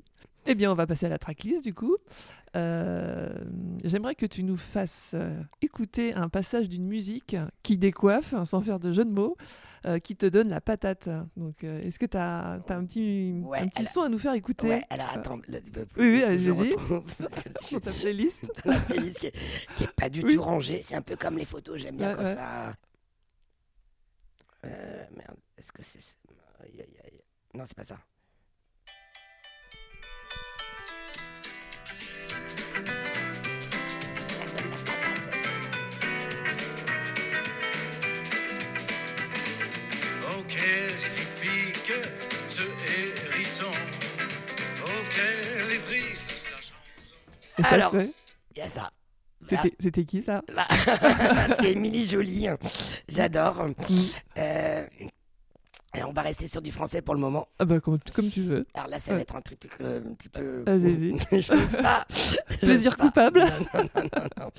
[0.51, 1.95] Eh bien, on va passer à la tracklist du coup.
[2.55, 3.29] Euh,
[3.83, 8.59] J'aimerais que tu nous fasses euh, écouter un passage d'une musique qui décoiffe, hein, sans
[8.59, 9.37] faire de jeu de mots,
[9.85, 11.07] euh, qui te donne la patate.
[11.37, 14.33] Donc, est-ce que tu as, un petit, Ouais, un petit alors- son à nous faire
[14.33, 15.37] écouter Ouais, alors attends.
[15.47, 16.73] là, tu peux- Oui, oui, allez-y.
[17.71, 19.35] dans ta playlist dans la playlist qui est,
[19.75, 20.33] qui est pas du Oui.
[20.35, 20.81] tout rangée.
[20.83, 22.73] C'est un peu comme les photos, j'aime bien Ouais, quand ça.
[24.63, 25.99] Merde, est-ce que c'est.
[27.53, 27.99] Non, c'est pas ça.
[42.47, 43.65] Ce hérisson
[44.83, 46.73] auquel est triste sa chanson.
[47.57, 48.91] Et ça, Alors, Il y a ça.
[49.43, 50.41] c'était c'était qui ça?
[50.55, 50.67] Bah,
[51.59, 52.47] c'est Émilie Jolie.
[53.07, 53.67] J'adore.
[53.67, 53.73] Mm.
[54.37, 54.85] Euh,
[55.93, 57.47] alors, on va rester sur du français pour le moment.
[57.57, 58.67] Ah bah comme, comme tu veux.
[58.75, 59.17] Alors là, ça Ouais.
[59.17, 60.63] va être un truc euh, un petit peu.
[60.65, 61.17] Vas-y.
[61.41, 62.05] Je n'ose pas.
[62.59, 63.05] Plaisir pas.
[63.05, 63.39] coupable.
[63.39, 64.51] Non, non, non, non.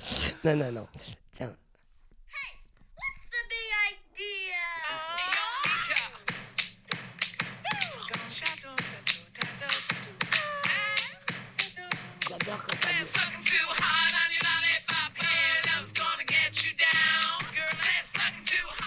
[0.43, 0.87] Non, non, non.
[1.31, 1.53] Tiens.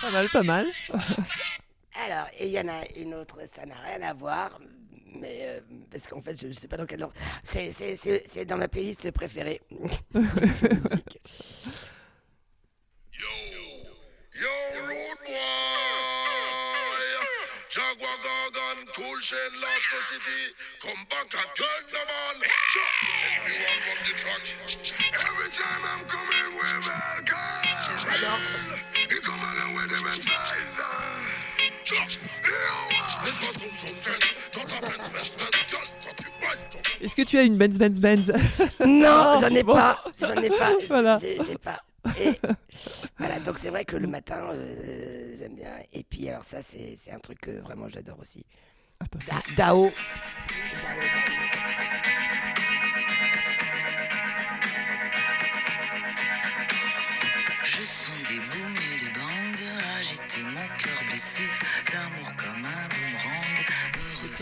[0.04, 0.66] Pas mal, pas mal.
[2.04, 4.58] Alors, il y en a une autre, ça n'a rien à voir.
[5.16, 7.14] Mais euh, parce qu'en fait, je ne sais pas dans quel ordre.
[7.42, 9.60] C'est- C'est c'est- c'est dans ma playlist préférée.
[13.12, 13.28] Yo,
[14.42, 14.54] yo,
[14.88, 15.34] road boy.
[17.70, 20.42] Jaguar Gargan, cool chain, lock the city.
[20.82, 22.36] Come back and turn them on.
[22.42, 24.42] SB1 from the track.
[25.14, 26.73] Every time I'm coming with
[37.00, 38.32] Est-ce que tu as une Benz Benz Benz
[38.84, 39.74] Non, j'en ai Bon.
[39.74, 40.02] pas.
[40.20, 40.70] J'en ai pas.
[40.88, 41.18] Voilà.
[41.18, 41.80] J'ai pas.
[42.20, 42.32] Et
[43.18, 45.70] voilà, donc c'est vrai que le matin, euh, j'aime bien.
[45.92, 48.44] Et puis alors ça, c'est un truc que vraiment j'adore aussi.
[49.26, 49.90] Da- Dao.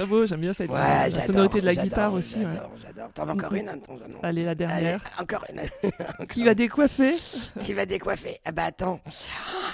[0.02, 2.38] Très beau, j'aime bien cette Ouais, la sonorité de la guitare aussi.
[2.38, 2.44] ouais.
[2.54, 3.12] J'adore, j'adore.
[3.12, 5.00] T'en veux encore une Janon Allez, la dernière.
[5.04, 5.60] Allez, encore une.
[5.92, 7.14] Encore Qui va décoiffer?
[7.60, 8.38] Qui va décoiffer?
[8.44, 9.00] Ah bah attends.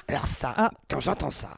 [0.07, 0.71] Alors ça, Ah.
[0.91, 1.57] quand j'entends ça,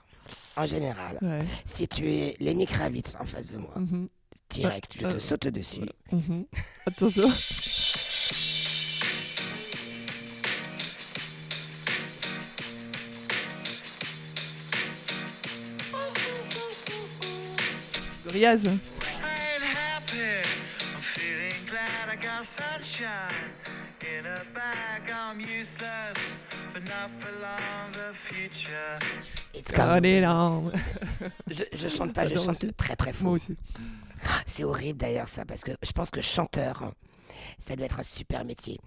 [0.56, 1.40] en général, Ouais.
[1.64, 4.08] si tu es Lenny Kravitz en face de moi, mhm,
[4.50, 5.80] direct, je te euh, saute dessus.
[6.12, 6.44] mhm.
[6.86, 7.28] Attention.
[28.12, 28.98] future.
[29.54, 29.72] It's.
[29.78, 30.52] Allez là.
[31.48, 33.32] Je, je chante pas, je chante très très Moi fort.
[33.32, 33.56] aussi.
[34.46, 36.92] C'est horrible d'ailleurs ça, parce que je pense que chanteur,
[37.58, 38.78] ça doit être un super métier.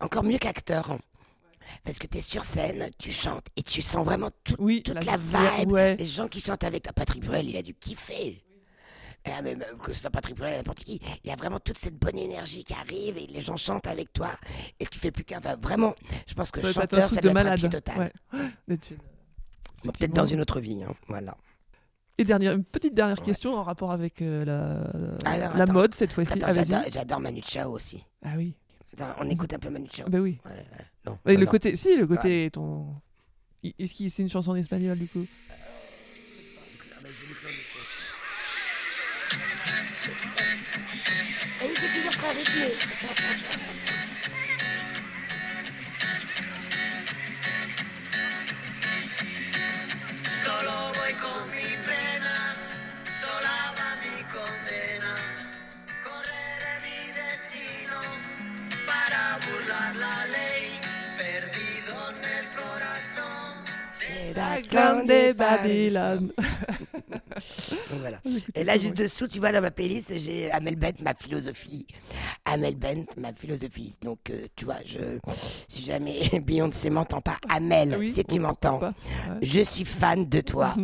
[0.00, 0.98] Encore mieux qu'acteur.
[1.84, 4.96] Parce que tu es sur scène, tu chantes et tu sens vraiment tout- Oui, toute
[5.04, 5.16] la- la,
[5.58, 5.70] vibe.
[5.72, 5.96] ouais.
[5.96, 6.92] Les gens qui chantent avec toi.
[6.92, 8.42] Patrick Bruel, il a dû kiffer.
[9.24, 11.78] Ah, mais même que ce soit Patrick Bruel, n'importe qui, il y a vraiment toute
[11.78, 14.30] cette bonne énergie qui arrive et les gens chantent avec toi
[14.80, 15.38] et tu fais plus qu'un.
[15.38, 15.94] enfin, vraiment,
[16.26, 17.58] je pense que un chanteur, ça de malade.
[17.58, 18.12] pied total.
[18.32, 18.40] Ouais.
[18.68, 18.98] D'être une-
[19.92, 20.82] Peut-être dans une autre vie.
[20.82, 21.36] hein, Voilà.
[22.18, 23.24] Et dernière, une petite dernière Ouais.
[23.24, 25.72] question en rapport avec euh, la, Ah non, la attends.
[25.72, 26.38] mode cette fois-ci.
[26.42, 26.52] Ah,
[26.90, 28.04] j'adore, Manu Chao aussi.
[28.24, 28.54] Ah oui.
[28.92, 30.04] Attends, on écoute un peu Manu Chao.
[30.06, 30.38] Ah bah oui.
[30.44, 30.66] Ouais, ouais,
[31.06, 31.50] non, Et non, le non.
[31.50, 32.86] côté, si le côté ton.
[33.64, 35.24] I- Est-ce que c'est une chanson en espagnol du coup?
[50.44, 52.36] Solo voy con mi pena,
[53.04, 55.14] sola va mi condena.
[56.04, 57.98] Correré mi destino
[58.86, 60.64] para burlar la ley,
[61.16, 63.50] perdido en el corazón.
[64.10, 66.32] Héraclin des Babylone.
[67.92, 68.18] Donc voilà.
[68.24, 71.86] Écoutez, Et là, juste dessous, tu vois, dans ma playlist, j'ai Amel Bent, ma philosophie.
[72.44, 73.94] Amel Bent, ma philosophie.
[74.02, 74.98] Donc, euh, tu vois, je,
[75.68, 78.92] si jamais Beyoncé m'entend pas, Amel, Ah oui, si tu pourquoi m'entends, ouais.
[79.42, 80.74] je suis fan de toi.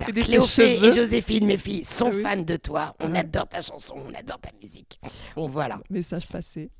[0.00, 2.22] Alors, Et Cléophée et Joséphine, mes filles, sont Ah oui.
[2.22, 2.94] fans de toi.
[3.00, 5.00] On adore ta chanson, on adore ta musique.
[5.36, 5.80] Bon, voilà.
[5.90, 6.70] Message passé.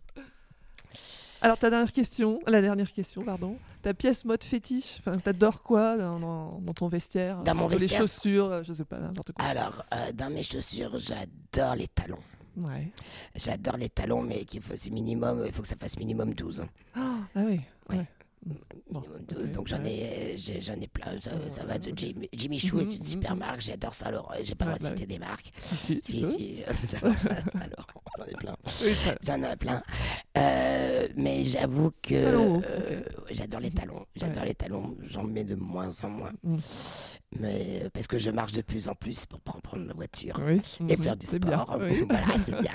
[1.41, 3.57] Alors ta dernière question, la dernière question, pardon.
[3.83, 7.77] Ta pièce mode fétiche, enfin t'adores quoi dans, dans- dans ton vestiaire Dans mon les
[7.79, 9.45] vestiaire chaussures, euh, je sais pas, n'importe quoi.
[9.45, 12.19] Alors, euh, dans mes chaussures, j'adore les talons.
[12.57, 12.91] Ouais.
[13.37, 16.65] J'adore les talons, mais qu'il faut, minimum, il faut que ça fasse minimum 12.
[16.97, 17.01] Ah
[17.37, 17.61] oui.
[17.89, 17.97] Ouais.
[17.99, 18.07] ouais.
[18.91, 21.21] Bon, minimum 12, ok, donc j'en ai, j'ai- j'en ai plein.
[21.21, 21.93] Ça, ça va de.
[21.95, 23.39] Jimmy, Jimmy Choo Mhm, est une super mhm.
[23.41, 24.07] marque, j'adore ça.
[24.07, 25.53] Alors, j'ai pas le droit de bah citer des marques.
[25.61, 27.31] Si, si, Si, j'adore ça,
[27.61, 27.87] alors,
[28.17, 28.57] j'en ai plein.
[28.83, 28.93] Oui,
[29.27, 29.83] J'en ai plein.
[30.39, 34.07] Euh, mais j'avoue que euh, j'adore les talons.
[34.17, 34.49] J'adore Ouais.
[34.49, 34.97] les talons.
[35.03, 36.33] J'en mets de moins en moins.
[36.43, 36.57] Mm.
[37.41, 40.41] Mais euh, parce que je marche de plus en plus pour prendre la voiture.
[40.47, 40.63] Oui.
[40.89, 41.79] Et mhm, faire du c'est bien, sport.
[41.81, 42.05] oui.
[42.09, 42.73] voilà, c'est bien.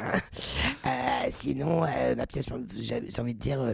[0.86, 2.45] Euh, sinon, euh, ma pièce,
[2.80, 3.74] j'ai j'ai envie de dire, euh,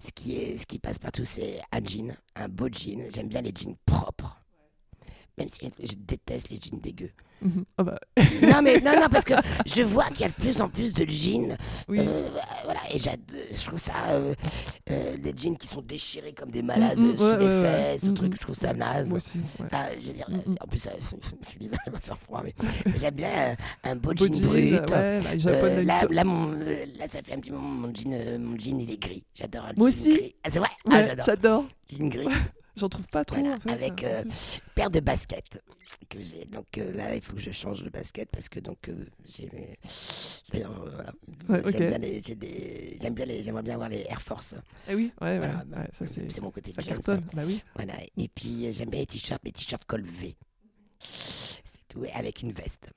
[0.00, 3.10] ce, qui est, ce qui passe partout, c'est un jean, un beau jean.
[3.14, 4.43] J'aime bien les jeans propres.
[5.36, 7.10] Même si je déteste les jeans dégueux.
[7.42, 7.64] Mhm.
[7.76, 7.98] Ah bah,
[8.42, 9.34] non, mais non, non, parce que
[9.66, 11.56] je vois qu'il y a de plus en plus de jeans.
[11.88, 11.98] oui.
[12.00, 12.28] euh,
[12.64, 13.92] voilà, et je trouve ça.
[14.10, 14.32] euh,
[14.90, 17.52] euh, des jeans qui sont déchirés comme des malades Mm, mm, sous ouais, les ouais,
[17.62, 17.62] ouais.
[17.62, 18.36] fesses, ce Mm, truc, mm.
[18.36, 19.08] je trouve ça naze.
[19.08, 19.40] Moi aussi.
[19.60, 20.90] Enfin, je veux dire, Mm, en plus, euh,
[21.42, 22.54] c'est l'hiver, il va faire froid, mais
[23.00, 24.92] j'aime bien euh, un beau, Beau jean jean, brut.
[24.92, 25.20] Euh,
[25.82, 26.14] là, plutôt.
[26.14, 28.90] là, mon, euh, là, ça fait un petit moment, mon jean, euh, mon jean il
[28.92, 29.24] est gris.
[29.34, 30.14] J'adore un Moi jean aussi.
[30.16, 30.34] gris.
[30.44, 30.68] Ah, c'est vrai?
[30.90, 31.66] Ah, j'adore.
[31.90, 32.28] Jean gris.
[32.76, 33.70] J'en trouve pas trop Voilà, en fait.
[33.70, 34.24] avec, euh,
[34.74, 35.62] paire de baskets
[36.08, 36.44] que j'ai.
[36.46, 39.48] Donc euh, là, il faut que je change de basket parce que donc euh, j'ai.
[39.52, 39.78] mes-
[40.52, 41.12] D'ailleurs, euh, voilà.
[41.66, 42.22] Ouais, J'aime bien les.
[42.22, 43.42] j'ai des- J'aime bien les.
[43.44, 44.56] J'aimerais bien avoir les Air Force.
[44.88, 46.30] Eh oui, ouais, Voilà, ouais, bah, ça c'est.
[46.30, 47.62] c'est mon côté Ça jeune, cartonne, bah oui.
[47.76, 47.94] Voilà.
[48.16, 50.36] Et puis euh, j'aime bien les t-shirts, les t-shirts col V.
[50.98, 52.04] C'est tout.
[52.04, 52.90] Et avec une veste.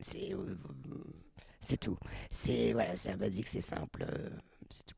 [0.00, 0.32] C'est.
[0.34, 0.56] euh,
[1.60, 1.98] c'est tout.
[2.32, 4.04] C'est voilà, c'est un basique, c'est simple.
[4.08, 4.28] euh,
[4.70, 4.96] c'est tout.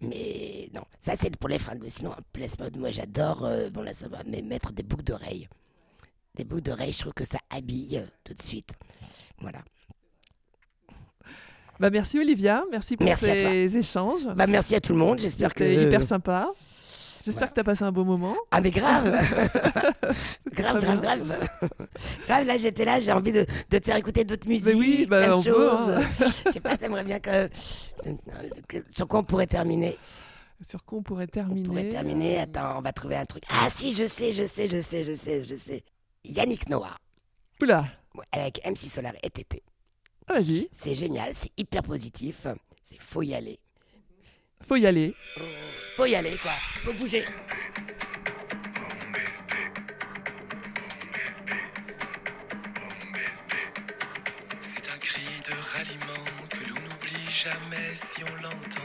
[0.00, 1.82] Mais non, ça c'est pour les fringues.
[1.88, 3.44] Sinon, en place mode, moi j'adore.
[3.44, 5.48] euh, bon là, ça va, mais mettre des boucles d'oreilles.
[6.36, 8.72] Des boucles d'oreilles, je trouve que ça habille euh, tout de suite.
[9.40, 9.60] Voilà.
[11.78, 14.26] Bah merci Olivia, merci pour Merci ces échanges.
[14.36, 15.18] Bah merci à tout le monde.
[15.18, 15.64] J'espère que.
[15.64, 16.52] C'était hyper sympa.
[17.24, 18.34] J'espère que tu as passé un beau moment.
[18.50, 19.04] Ah mais grave
[20.52, 21.38] Grave, grave, grave.
[22.26, 25.18] grave, là j'étais là, j'ai envie de, de te faire écouter d'autres musiques, oui, bah,
[25.24, 25.88] plein de on peut, choses.
[25.90, 26.00] hein.
[26.46, 27.48] Je sais pas, t'aimerais bien que,
[28.68, 29.96] que- Sur quoi on pourrait terminer?
[30.62, 33.44] Sur quoi on pourrait On terminer pourrait terminer, attends, on va trouver un truc.
[33.48, 35.82] Ah si, je sais, je sais, je sais, je sais, je sais.
[36.24, 36.96] Yannick Noah,
[37.62, 37.86] Oula,
[38.32, 39.62] avec MC Solar et TT.
[40.28, 42.46] ah, vas-y, C'est génial, c'est hyper positif,
[42.82, 43.58] c'est faut y aller.
[44.66, 45.14] Faut y aller.
[45.96, 46.52] Faut y aller quoi,
[46.84, 47.24] faut bouger.
[54.60, 58.80] C'est un cri de ralliement que l'on n'oublie jamais si on l'entend.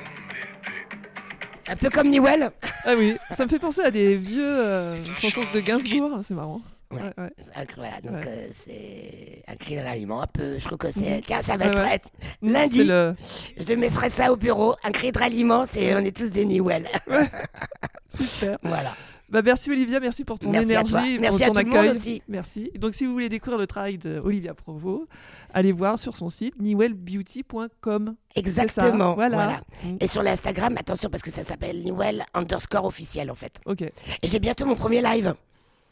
[1.67, 2.51] Un peu comme Newell.
[2.83, 6.61] Ah oui, ça me fait penser à des vieux euh, chansons de Gainsbourg, c'est marrant.
[6.95, 7.23] Ouais.
[7.23, 8.21] Ouais, Voilà, donc Ouais.
[8.27, 11.17] euh, c'est un cri de ralliement un peu, je trouve que c'est...
[11.17, 11.21] Mhm.
[11.25, 12.09] Tiens, ça va Ouais, être...
[12.41, 13.15] Lundi, le...
[13.57, 16.85] je mettrai ça au bureau, un cri de ralliement, c'est on est tous des Newell.
[18.09, 18.57] Super.
[18.63, 18.93] voilà.
[19.27, 21.95] Bah, merci Olivia, merci pour ton Merci à énergie, pour Merci à tout le monde
[21.95, 22.21] aussi.
[22.27, 22.71] Merci.
[22.77, 25.07] Donc si vous voulez découvrir le travail de Olivia Provo,
[25.53, 28.15] allez voir sur son site newellbeauty.com.
[28.35, 29.15] Exactement.
[29.15, 29.35] Voilà.
[29.35, 29.61] voilà.
[29.83, 29.97] Mm.
[29.99, 33.59] Et sur l'Instagram, attention parce que ça s'appelle Newell underscore officiel en fait.
[33.65, 33.81] Ok.
[33.81, 33.91] Et
[34.23, 35.33] j'ai bientôt mon premier live.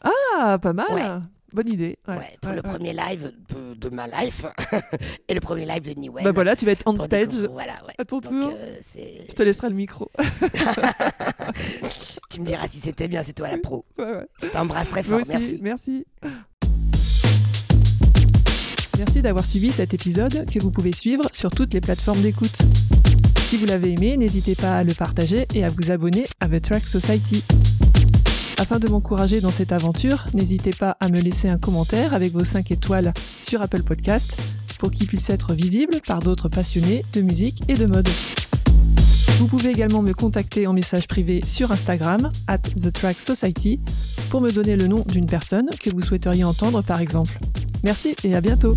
[0.04, 0.86] Ah, pas mal.
[0.92, 1.02] Ouais.
[1.52, 1.98] Bonne idée.
[2.08, 4.44] Ouais, Ouais, pour ouais, le premier live de, de ma life
[5.28, 6.24] et le premier live de Newell.
[6.24, 7.28] Bah voilà, tu vas être on stage.
[7.28, 7.94] découvrir- Voilà, ouais.
[7.96, 8.52] À ton Donc, tour.
[8.58, 8.76] euh,
[9.28, 10.10] Je te laisserai le micro.
[12.30, 13.84] tu me diras si c'était bien, c'est toi la pro.
[13.98, 14.26] Ouais, ouais.
[14.42, 15.60] Je t'embrasse très fort, aussi, merci.
[15.62, 16.04] merci.
[18.98, 22.58] Merci d'avoir suivi cet épisode que vous pouvez suivre sur toutes les plateformes d'écoute.
[23.46, 26.60] Si vous l'avez aimé, n'hésitez pas à le partager et à vous abonner à The
[26.60, 27.44] Track Society.
[28.64, 32.44] Afin de m'encourager dans cette aventure, n'hésitez pas à me laisser un commentaire avec vos
[32.44, 33.12] 5 étoiles
[33.42, 34.38] sur Apple Podcast
[34.78, 38.08] pour qu'il puisse être visible par d'autres passionnés de musique et de mode.
[39.38, 42.90] Vous pouvez également me contacter en message privé sur Instagram, at The
[44.30, 47.38] pour me donner le nom d'une personne que vous souhaiteriez entendre par exemple.
[47.82, 48.74] Merci et à bientôt